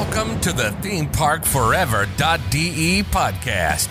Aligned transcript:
Welcome 0.00 0.40
to 0.40 0.52
the 0.54 0.72
ThemeParkForever.de 0.80 3.02
podcast, 3.02 3.90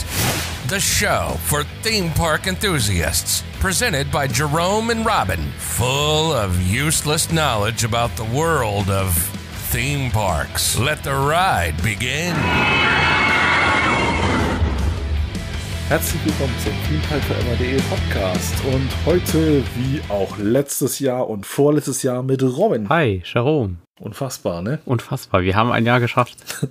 the 0.67 0.79
show 0.79 1.35
for 1.43 1.63
theme 1.83 2.09
park 2.13 2.47
enthusiasts, 2.47 3.43
presented 3.59 4.11
by 4.11 4.25
Jerome 4.25 4.89
and 4.89 5.05
Robin, 5.05 5.51
full 5.59 6.33
of 6.33 6.59
useless 6.63 7.31
knowledge 7.31 7.83
about 7.83 8.15
the 8.15 8.25
world 8.25 8.89
of 8.89 9.15
theme 9.69 10.09
parks. 10.09 10.79
Let 10.79 11.03
the 11.03 11.13
ride 11.13 11.75
begin. 11.83 12.33
Herzlich 15.89 16.25
willkommen 16.25 16.55
zum 16.63 16.73
ThemeParkForever.de 16.87 17.79
Podcast 17.83 18.55
und 18.65 18.89
heute 19.05 19.63
wie 19.75 20.01
auch 20.09 20.39
letztes 20.39 20.97
Jahr 20.97 21.29
und 21.29 21.45
vorletztes 21.45 22.01
Jahr 22.01 22.23
mit 22.23 22.41
Robin. 22.41 22.89
Hi, 22.89 23.21
Jerome. 23.23 23.77
Unfassbar, 23.99 24.61
ne? 24.61 24.79
Unfassbar, 24.85 25.43
wir 25.43 25.55
haben 25.55 25.71
ein 25.71 25.85
Jahr 25.85 25.99
geschafft. 25.99 26.37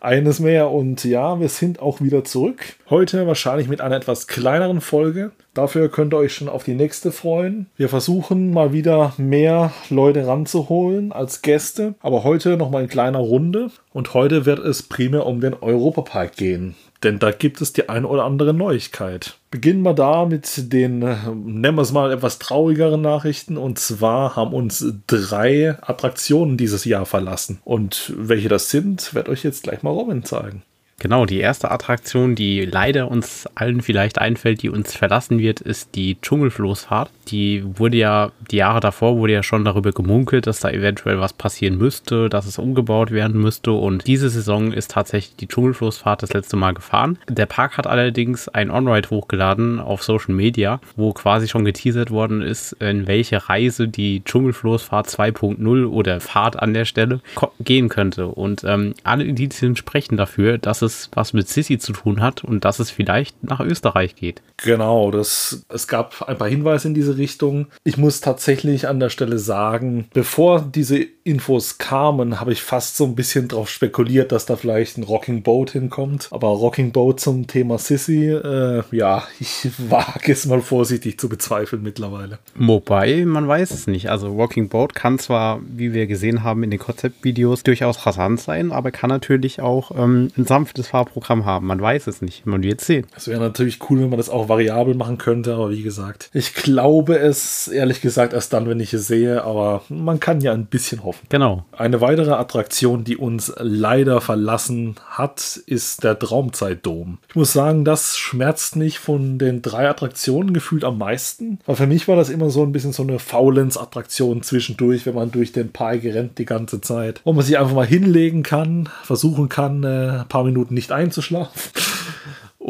Eines 0.00 0.40
mehr 0.40 0.70
und 0.70 1.04
ja, 1.04 1.40
wir 1.40 1.48
sind 1.48 1.80
auch 1.80 2.00
wieder 2.00 2.24
zurück. 2.24 2.76
Heute 2.88 3.26
wahrscheinlich 3.26 3.68
mit 3.68 3.80
einer 3.80 3.96
etwas 3.96 4.26
kleineren 4.26 4.80
Folge. 4.80 5.32
Dafür 5.52 5.90
könnt 5.90 6.14
ihr 6.14 6.18
euch 6.18 6.34
schon 6.34 6.48
auf 6.48 6.64
die 6.64 6.74
nächste 6.74 7.12
freuen. 7.12 7.66
Wir 7.76 7.88
versuchen 7.88 8.52
mal 8.52 8.72
wieder 8.72 9.12
mehr 9.18 9.72
Leute 9.90 10.26
ranzuholen 10.26 11.12
als 11.12 11.42
Gäste, 11.42 11.94
aber 12.00 12.24
heute 12.24 12.56
noch 12.56 12.70
mal 12.70 12.82
in 12.82 12.88
kleiner 12.88 13.18
Runde. 13.18 13.70
Und 13.92 14.14
heute 14.14 14.46
wird 14.46 14.60
es 14.60 14.82
primär 14.82 15.26
um 15.26 15.40
den 15.40 15.54
Europapark 15.54 16.36
gehen. 16.36 16.76
Denn 17.02 17.18
da 17.18 17.30
gibt 17.30 17.60
es 17.60 17.72
die 17.72 17.88
eine 17.88 18.06
oder 18.06 18.24
andere 18.24 18.52
Neuigkeit. 18.52 19.38
Beginnen 19.50 19.82
wir 19.82 19.94
da 19.94 20.26
mit 20.26 20.72
den, 20.72 21.02
äh, 21.02 21.16
nennen 21.34 21.76
wir 21.76 21.82
es 21.82 21.92
mal, 21.92 22.12
etwas 22.12 22.38
traurigeren 22.38 23.00
Nachrichten. 23.00 23.56
Und 23.56 23.78
zwar 23.78 24.36
haben 24.36 24.52
uns 24.52 24.84
drei 25.06 25.76
Attraktionen 25.80 26.56
dieses 26.58 26.84
Jahr 26.84 27.06
verlassen. 27.06 27.60
Und 27.64 28.12
welche 28.16 28.48
das 28.48 28.70
sind, 28.70 29.14
wird 29.14 29.28
euch 29.28 29.42
jetzt 29.42 29.62
gleich 29.62 29.82
mal 29.82 29.90
Robin 29.90 30.24
zeigen. 30.24 30.62
Genau, 31.00 31.24
die 31.24 31.40
erste 31.40 31.70
Attraktion, 31.70 32.34
die 32.34 32.66
leider 32.66 33.10
uns 33.10 33.48
allen 33.54 33.80
vielleicht 33.80 34.18
einfällt, 34.18 34.62
die 34.62 34.68
uns 34.68 34.94
verlassen 34.94 35.38
wird, 35.38 35.60
ist 35.62 35.94
die 35.94 36.20
Dschungelfloßfahrt. 36.20 37.10
Die 37.28 37.64
wurde 37.78 37.96
ja, 37.96 38.32
die 38.50 38.56
Jahre 38.56 38.80
davor 38.80 39.16
wurde 39.16 39.32
ja 39.32 39.42
schon 39.42 39.64
darüber 39.64 39.92
gemunkelt, 39.92 40.46
dass 40.46 40.60
da 40.60 40.68
eventuell 40.68 41.18
was 41.18 41.32
passieren 41.32 41.78
müsste, 41.78 42.28
dass 42.28 42.44
es 42.44 42.58
umgebaut 42.58 43.12
werden 43.12 43.40
müsste. 43.40 43.72
Und 43.72 44.06
diese 44.06 44.28
Saison 44.28 44.72
ist 44.72 44.90
tatsächlich 44.90 45.36
die 45.36 45.48
Dschungelfloßfahrt 45.48 46.22
das 46.22 46.34
letzte 46.34 46.56
Mal 46.56 46.74
gefahren. 46.74 47.18
Der 47.28 47.46
Park 47.46 47.78
hat 47.78 47.86
allerdings 47.86 48.48
ein 48.48 48.70
On-Ride 48.70 49.08
hochgeladen 49.08 49.80
auf 49.80 50.02
Social 50.02 50.34
Media, 50.34 50.80
wo 50.96 51.14
quasi 51.14 51.48
schon 51.48 51.64
geteasert 51.64 52.10
worden 52.10 52.42
ist, 52.42 52.72
in 52.74 53.06
welche 53.06 53.48
Reise 53.48 53.88
die 53.88 54.22
Dschungelfloßfahrt 54.22 55.08
2.0 55.08 55.86
oder 55.86 56.20
Fahrt 56.20 56.60
an 56.60 56.74
der 56.74 56.84
Stelle 56.84 57.20
gehen 57.58 57.88
könnte. 57.88 58.26
Und 58.26 58.64
ähm, 58.64 58.92
alle 59.02 59.24
Indizien 59.24 59.76
sprechen 59.76 60.18
dafür, 60.18 60.58
dass 60.58 60.82
es 60.82 60.89
es 60.90 61.10
was 61.14 61.32
mit 61.32 61.48
Sissy 61.48 61.78
zu 61.78 61.92
tun 61.92 62.20
hat 62.20 62.44
und 62.44 62.64
dass 62.64 62.78
es 62.78 62.90
vielleicht 62.90 63.42
nach 63.44 63.60
Österreich 63.60 64.16
geht. 64.16 64.42
Genau, 64.58 65.10
das, 65.10 65.64
es 65.68 65.88
gab 65.88 66.22
ein 66.28 66.36
paar 66.36 66.48
Hinweise 66.48 66.88
in 66.88 66.94
diese 66.94 67.16
Richtung. 67.16 67.66
Ich 67.84 67.96
muss 67.96 68.20
tatsächlich 68.20 68.88
an 68.88 69.00
der 69.00 69.10
Stelle 69.10 69.38
sagen, 69.38 70.08
bevor 70.12 70.60
diese 70.60 70.98
Infos 71.24 71.78
kamen, 71.78 72.40
habe 72.40 72.52
ich 72.52 72.62
fast 72.62 72.96
so 72.96 73.04
ein 73.04 73.14
bisschen 73.14 73.48
darauf 73.48 73.70
spekuliert, 73.70 74.32
dass 74.32 74.46
da 74.46 74.56
vielleicht 74.56 74.98
ein 74.98 75.04
Rocking 75.04 75.42
Boat 75.42 75.70
hinkommt. 75.70 76.28
Aber 76.30 76.48
Rocking 76.48 76.92
Boat 76.92 77.20
zum 77.20 77.46
Thema 77.46 77.78
Sissy, 77.78 78.28
äh, 78.28 78.82
ja, 78.90 79.24
ich 79.38 79.68
wage 79.78 80.32
es 80.32 80.46
mal 80.46 80.60
vorsichtig 80.60 81.18
zu 81.18 81.28
bezweifeln 81.28 81.82
mittlerweile. 81.82 82.38
Wobei, 82.56 83.24
man 83.24 83.46
weiß 83.46 83.70
es 83.70 83.86
nicht. 83.86 84.10
Also 84.10 84.28
Rocking 84.28 84.68
Boat 84.68 84.94
kann 84.94 85.18
zwar, 85.18 85.60
wie 85.66 85.92
wir 85.92 86.06
gesehen 86.06 86.42
haben 86.42 86.62
in 86.62 86.70
den 86.70 86.80
Konzeptvideos, 86.80 87.62
durchaus 87.62 88.06
rasant 88.06 88.40
sein, 88.40 88.72
aber 88.72 88.90
kann 88.90 89.10
natürlich 89.10 89.60
auch 89.60 89.90
ähm, 89.96 90.32
ein 90.36 90.46
sanftes 90.46 90.79
Fahrprogramm 90.88 91.44
haben. 91.44 91.66
Man 91.66 91.80
weiß 91.80 92.06
es 92.06 92.22
nicht. 92.22 92.46
Man 92.46 92.62
wird 92.62 92.80
sehen. 92.80 93.06
Es 93.16 93.28
wäre 93.28 93.40
natürlich 93.40 93.78
cool, 93.88 94.00
wenn 94.00 94.10
man 94.10 94.18
das 94.18 94.28
auch 94.28 94.48
variabel 94.48 94.94
machen 94.94 95.18
könnte, 95.18 95.54
aber 95.54 95.70
wie 95.70 95.82
gesagt, 95.82 96.30
ich 96.32 96.54
glaube 96.54 97.18
es 97.18 97.68
ehrlich 97.68 98.00
gesagt 98.00 98.32
erst 98.32 98.52
dann, 98.52 98.68
wenn 98.68 98.80
ich 98.80 98.92
es 98.94 99.06
sehe, 99.06 99.44
aber 99.44 99.82
man 99.88 100.20
kann 100.20 100.40
ja 100.40 100.52
ein 100.52 100.66
bisschen 100.66 101.04
hoffen. 101.04 101.26
Genau. 101.28 101.64
Eine 101.72 102.00
weitere 102.00 102.32
Attraktion, 102.32 103.04
die 103.04 103.16
uns 103.16 103.52
leider 103.58 104.20
verlassen 104.20 104.96
hat, 105.08 105.60
ist 105.66 106.04
der 106.04 106.18
Traumzeitdom. 106.18 107.18
Ich 107.28 107.36
muss 107.36 107.52
sagen, 107.52 107.84
das 107.84 108.16
schmerzt 108.16 108.76
mich 108.76 108.98
von 108.98 109.38
den 109.38 109.62
drei 109.62 109.88
Attraktionen 109.88 110.52
gefühlt 110.52 110.84
am 110.84 110.98
meisten, 110.98 111.58
weil 111.66 111.76
für 111.76 111.86
mich 111.86 112.08
war 112.08 112.16
das 112.16 112.30
immer 112.30 112.50
so 112.50 112.62
ein 112.62 112.72
bisschen 112.72 112.92
so 112.92 113.02
eine 113.02 113.18
Faulenz-Attraktion 113.18 114.42
zwischendurch, 114.42 115.06
wenn 115.06 115.14
man 115.14 115.30
durch 115.30 115.52
den 115.52 115.72
Park 115.72 116.04
rennt 116.04 116.38
die 116.38 116.44
ganze 116.44 116.80
Zeit, 116.80 117.20
wo 117.24 117.32
man 117.32 117.44
sich 117.44 117.58
einfach 117.58 117.74
mal 117.74 117.86
hinlegen 117.86 118.42
kann, 118.42 118.88
versuchen 119.02 119.48
kann, 119.48 119.84
äh, 119.84 120.20
ein 120.20 120.28
paar 120.28 120.44
Minuten 120.44 120.69
nicht 120.70 120.92
einzuschlafen 120.92 121.72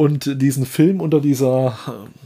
und 0.00 0.40
diesen 0.40 0.64
Film 0.64 1.02
unter 1.02 1.20
dieser 1.20 1.74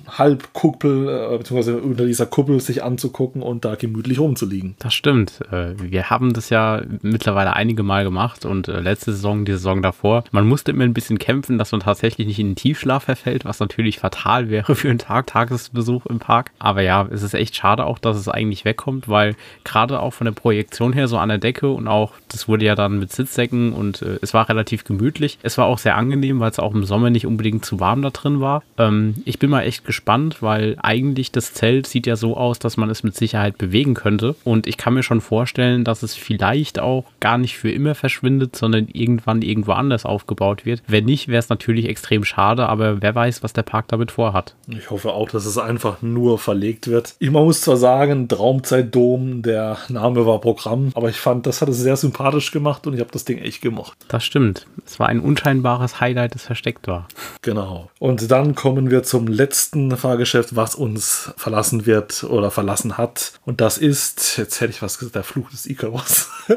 Halbkuppel, 0.08 1.08
äh, 1.08 1.38
beziehungsweise 1.38 1.78
unter 1.78 2.06
dieser 2.06 2.26
Kuppel 2.26 2.60
sich 2.60 2.84
anzugucken 2.84 3.42
und 3.42 3.64
da 3.64 3.74
gemütlich 3.74 4.20
rumzuliegen. 4.20 4.76
Das 4.78 4.94
stimmt. 4.94 5.40
Äh, 5.50 5.74
wir 5.78 6.08
haben 6.08 6.34
das 6.34 6.50
ja 6.50 6.82
mittlerweile 7.02 7.54
einige 7.54 7.82
Mal 7.82 8.04
gemacht 8.04 8.44
und 8.44 8.68
äh, 8.68 8.78
letzte 8.78 9.12
Saison, 9.12 9.44
die 9.44 9.52
Saison 9.52 9.82
davor, 9.82 10.22
man 10.30 10.46
musste 10.46 10.70
immer 10.70 10.84
ein 10.84 10.94
bisschen 10.94 11.18
kämpfen, 11.18 11.58
dass 11.58 11.72
man 11.72 11.80
tatsächlich 11.80 12.28
nicht 12.28 12.38
in 12.38 12.50
den 12.50 12.56
Tiefschlaf 12.56 13.02
verfällt, 13.04 13.44
was 13.44 13.58
natürlich 13.58 13.98
fatal 13.98 14.48
wäre 14.50 14.76
für 14.76 14.88
einen 14.88 14.98
Tag, 15.00 15.26
Tagesbesuch 15.26 16.06
im 16.06 16.20
Park. 16.20 16.52
Aber 16.60 16.82
ja, 16.82 17.08
es 17.10 17.24
ist 17.24 17.34
echt 17.34 17.56
schade 17.56 17.86
auch, 17.86 17.98
dass 17.98 18.16
es 18.16 18.28
eigentlich 18.28 18.64
wegkommt, 18.64 19.08
weil 19.08 19.34
gerade 19.64 19.98
auch 19.98 20.12
von 20.12 20.26
der 20.26 20.32
Projektion 20.32 20.92
her 20.92 21.08
so 21.08 21.18
an 21.18 21.28
der 21.28 21.38
Decke 21.38 21.68
und 21.70 21.88
auch, 21.88 22.12
das 22.28 22.46
wurde 22.46 22.64
ja 22.64 22.76
dann 22.76 23.00
mit 23.00 23.10
Sitzdecken 23.10 23.72
und 23.72 24.02
äh, 24.02 24.18
es 24.22 24.32
war 24.32 24.48
relativ 24.48 24.84
gemütlich. 24.84 25.38
Es 25.42 25.58
war 25.58 25.66
auch 25.66 25.78
sehr 25.78 25.96
angenehm, 25.96 26.38
weil 26.38 26.52
es 26.52 26.60
auch 26.60 26.72
im 26.72 26.84
Sommer 26.84 27.10
nicht 27.10 27.26
unbedingt 27.26 27.63
zu 27.64 27.80
warm 27.80 28.02
da 28.02 28.10
drin 28.10 28.40
war. 28.40 28.62
Ähm, 28.78 29.16
ich 29.24 29.38
bin 29.38 29.50
mal 29.50 29.62
echt 29.62 29.84
gespannt 29.84 30.42
weil 30.44 30.76
eigentlich 30.82 31.32
das 31.32 31.52
Zelt 31.54 31.86
sieht 31.86 32.06
ja 32.06 32.16
so 32.16 32.36
aus, 32.36 32.58
dass 32.58 32.76
man 32.76 32.90
es 32.90 33.02
mit 33.02 33.16
Sicherheit 33.16 33.58
bewegen 33.58 33.94
könnte. 33.94 34.36
Und 34.44 34.66
ich 34.66 34.76
kann 34.76 34.94
mir 34.94 35.02
schon 35.02 35.20
vorstellen, 35.20 35.84
dass 35.84 36.02
es 36.02 36.14
vielleicht 36.14 36.78
auch 36.78 37.04
gar 37.20 37.38
nicht 37.38 37.56
für 37.56 37.70
immer 37.70 37.94
verschwindet, 37.94 38.54
sondern 38.54 38.88
irgendwann 38.92 39.42
irgendwo 39.42 39.72
anders 39.72 40.04
aufgebaut 40.04 40.64
wird. 40.64 40.82
Wenn 40.86 41.06
nicht, 41.06 41.28
wäre 41.28 41.38
es 41.38 41.48
natürlich 41.48 41.88
extrem 41.88 42.24
schade, 42.24 42.68
aber 42.68 43.02
wer 43.02 43.14
weiß, 43.14 43.42
was 43.42 43.52
der 43.52 43.62
Park 43.62 43.88
damit 43.88 44.12
vorhat. 44.12 44.54
Ich 44.68 44.90
hoffe 44.90 45.12
auch, 45.12 45.30
dass 45.30 45.46
es 45.46 45.58
einfach 45.58 46.02
nur 46.02 46.38
verlegt 46.38 46.88
wird. 46.88 47.14
Ich 47.18 47.30
muss 47.30 47.62
zwar 47.62 47.76
sagen, 47.76 48.28
Traumzeitdom, 48.28 49.42
der 49.42 49.78
Name 49.88 50.26
war 50.26 50.40
Programm, 50.40 50.90
aber 50.94 51.08
ich 51.08 51.16
fand, 51.16 51.46
das 51.46 51.62
hat 51.62 51.68
es 51.68 51.78
sehr 51.78 51.96
sympathisch 51.96 52.50
gemacht 52.50 52.86
und 52.86 52.94
ich 52.94 53.00
habe 53.00 53.10
das 53.10 53.24
Ding 53.24 53.38
echt 53.38 53.62
gemocht. 53.62 53.96
Das 54.08 54.24
stimmt. 54.24 54.66
Es 54.84 55.00
war 55.00 55.08
ein 55.08 55.20
unscheinbares 55.20 56.00
Highlight, 56.00 56.34
das 56.34 56.42
versteckt 56.44 56.86
war. 56.86 57.08
Genau. 57.44 57.90
Und 57.98 58.30
dann 58.30 58.54
kommen 58.54 58.90
wir 58.90 59.02
zum 59.02 59.28
letzten 59.28 59.94
Fahrgeschäft, 59.98 60.56
was 60.56 60.74
uns 60.74 61.30
verlassen 61.36 61.84
wird 61.84 62.24
oder 62.24 62.50
verlassen 62.50 62.96
hat. 62.96 63.34
Und 63.44 63.60
das 63.60 63.76
ist, 63.76 64.38
jetzt 64.38 64.62
hätte 64.62 64.72
ich 64.72 64.80
was 64.80 64.98
gesagt, 64.98 65.14
der 65.14 65.24
Fluch 65.24 65.50
des 65.50 65.66
Icarus. 65.66 66.30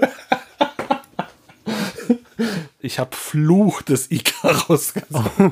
ich 2.79 2.99
habe 2.99 3.17
Fluch 3.17 3.81
des 3.81 4.09
Icarus 4.11 4.93
gesagt. 4.93 5.31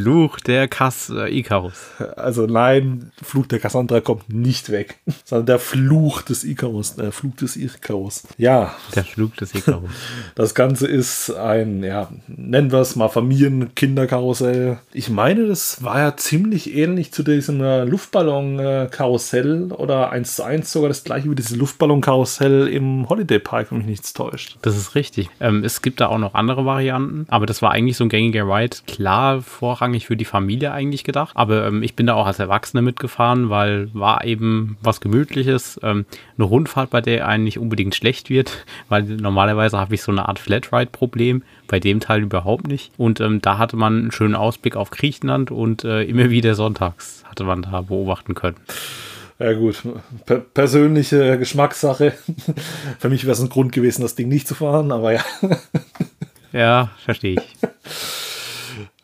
Fluch 0.00 0.40
der 0.40 0.66
Kass 0.66 1.10
äh, 1.10 1.28
Icarus. 1.28 1.90
Also 2.16 2.46
nein, 2.46 3.10
Fluch 3.22 3.46
der 3.46 3.58
Cassandra 3.58 4.00
kommt 4.00 4.32
nicht 4.32 4.70
weg, 4.70 4.98
sondern 5.24 5.46
der 5.46 5.58
Fluch 5.58 6.22
des 6.22 6.42
Icarus, 6.42 6.96
der 6.96 7.12
Fluch 7.12 7.36
des 7.36 7.56
Icarus. 7.56 8.22
Ja. 8.38 8.74
Der 8.94 9.04
Fluch 9.04 9.36
des 9.36 9.54
Icarus. 9.54 9.90
Das 10.34 10.54
Ganze 10.54 10.86
ist 10.86 11.30
ein, 11.30 11.82
ja, 11.82 12.08
nennen 12.28 12.72
wir 12.72 12.78
es 12.78 12.96
mal 12.96 13.08
Familien-Kinderkarussell. 13.08 14.78
Ich 14.92 15.10
meine, 15.10 15.46
das 15.46 15.82
war 15.82 15.98
ja 15.98 16.16
ziemlich 16.16 16.74
ähnlich 16.74 17.12
zu 17.12 17.22
diesem 17.22 17.60
äh, 17.60 17.84
Luftballon-Karussell 17.84 19.72
oder 19.72 20.10
eins 20.10 20.36
zu 20.36 20.44
eins 20.44 20.72
sogar 20.72 20.88
das 20.88 21.04
gleiche 21.04 21.30
wie 21.30 21.34
dieses 21.34 21.56
Luftballon-Karussell 21.56 22.68
im 22.68 23.08
Holiday 23.08 23.38
Park, 23.38 23.70
wenn 23.70 23.78
mich 23.78 23.86
nichts 23.86 24.12
täuscht. 24.14 24.56
Das 24.62 24.76
ist 24.76 24.94
richtig. 24.94 25.28
Ähm, 25.40 25.62
es 25.62 25.82
gibt 25.82 26.00
da 26.00 26.06
auch 26.06 26.18
noch 26.18 26.34
andere 26.34 26.64
Varianten, 26.64 27.26
aber 27.28 27.44
das 27.44 27.60
war 27.60 27.72
eigentlich 27.72 27.96
so 27.96 28.04
ein 28.04 28.08
gängiger 28.08 28.44
Ride. 28.44 28.78
Klar, 28.86 29.42
vorrangig 29.42 29.89
für 29.98 30.16
die 30.16 30.24
Familie 30.24 30.72
eigentlich 30.72 31.04
gedacht, 31.04 31.32
aber 31.36 31.66
ähm, 31.66 31.82
ich 31.82 31.94
bin 31.94 32.06
da 32.06 32.14
auch 32.14 32.26
als 32.26 32.38
Erwachsene 32.38 32.82
mitgefahren, 32.82 33.50
weil 33.50 33.88
war 33.92 34.24
eben 34.24 34.76
was 34.82 35.00
Gemütliches. 35.00 35.80
Ähm, 35.82 36.06
eine 36.36 36.44
Rundfahrt, 36.44 36.90
bei 36.90 37.00
der 37.00 37.26
einen 37.26 37.44
nicht 37.44 37.58
unbedingt 37.58 37.94
schlecht 37.94 38.30
wird, 38.30 38.64
weil 38.88 39.02
normalerweise 39.02 39.78
habe 39.78 39.94
ich 39.94 40.02
so 40.02 40.12
eine 40.12 40.28
Art 40.28 40.38
Flatride-Problem, 40.38 41.42
bei 41.66 41.80
dem 41.80 42.00
Teil 42.00 42.22
überhaupt 42.22 42.68
nicht. 42.68 42.92
Und 42.96 43.20
ähm, 43.20 43.42
da 43.42 43.58
hatte 43.58 43.76
man 43.76 43.98
einen 43.98 44.12
schönen 44.12 44.34
Ausblick 44.34 44.76
auf 44.76 44.90
Griechenland 44.90 45.50
und 45.50 45.84
äh, 45.84 46.02
immer 46.04 46.30
wieder 46.30 46.54
sonntags 46.54 47.24
hatte 47.24 47.44
man 47.44 47.62
da 47.62 47.82
beobachten 47.82 48.34
können. 48.34 48.56
Ja 49.38 49.54
gut, 49.54 49.82
per 50.26 50.38
persönliche 50.38 51.38
Geschmackssache. 51.38 52.12
Für 52.98 53.08
mich 53.08 53.24
wäre 53.24 53.32
es 53.32 53.40
ein 53.40 53.48
Grund 53.48 53.72
gewesen, 53.72 54.02
das 54.02 54.14
Ding 54.14 54.28
nicht 54.28 54.46
zu 54.46 54.54
fahren, 54.54 54.92
aber 54.92 55.12
ja. 55.12 55.24
Ja, 56.52 56.90
verstehe 57.04 57.34
ich. 57.34 57.68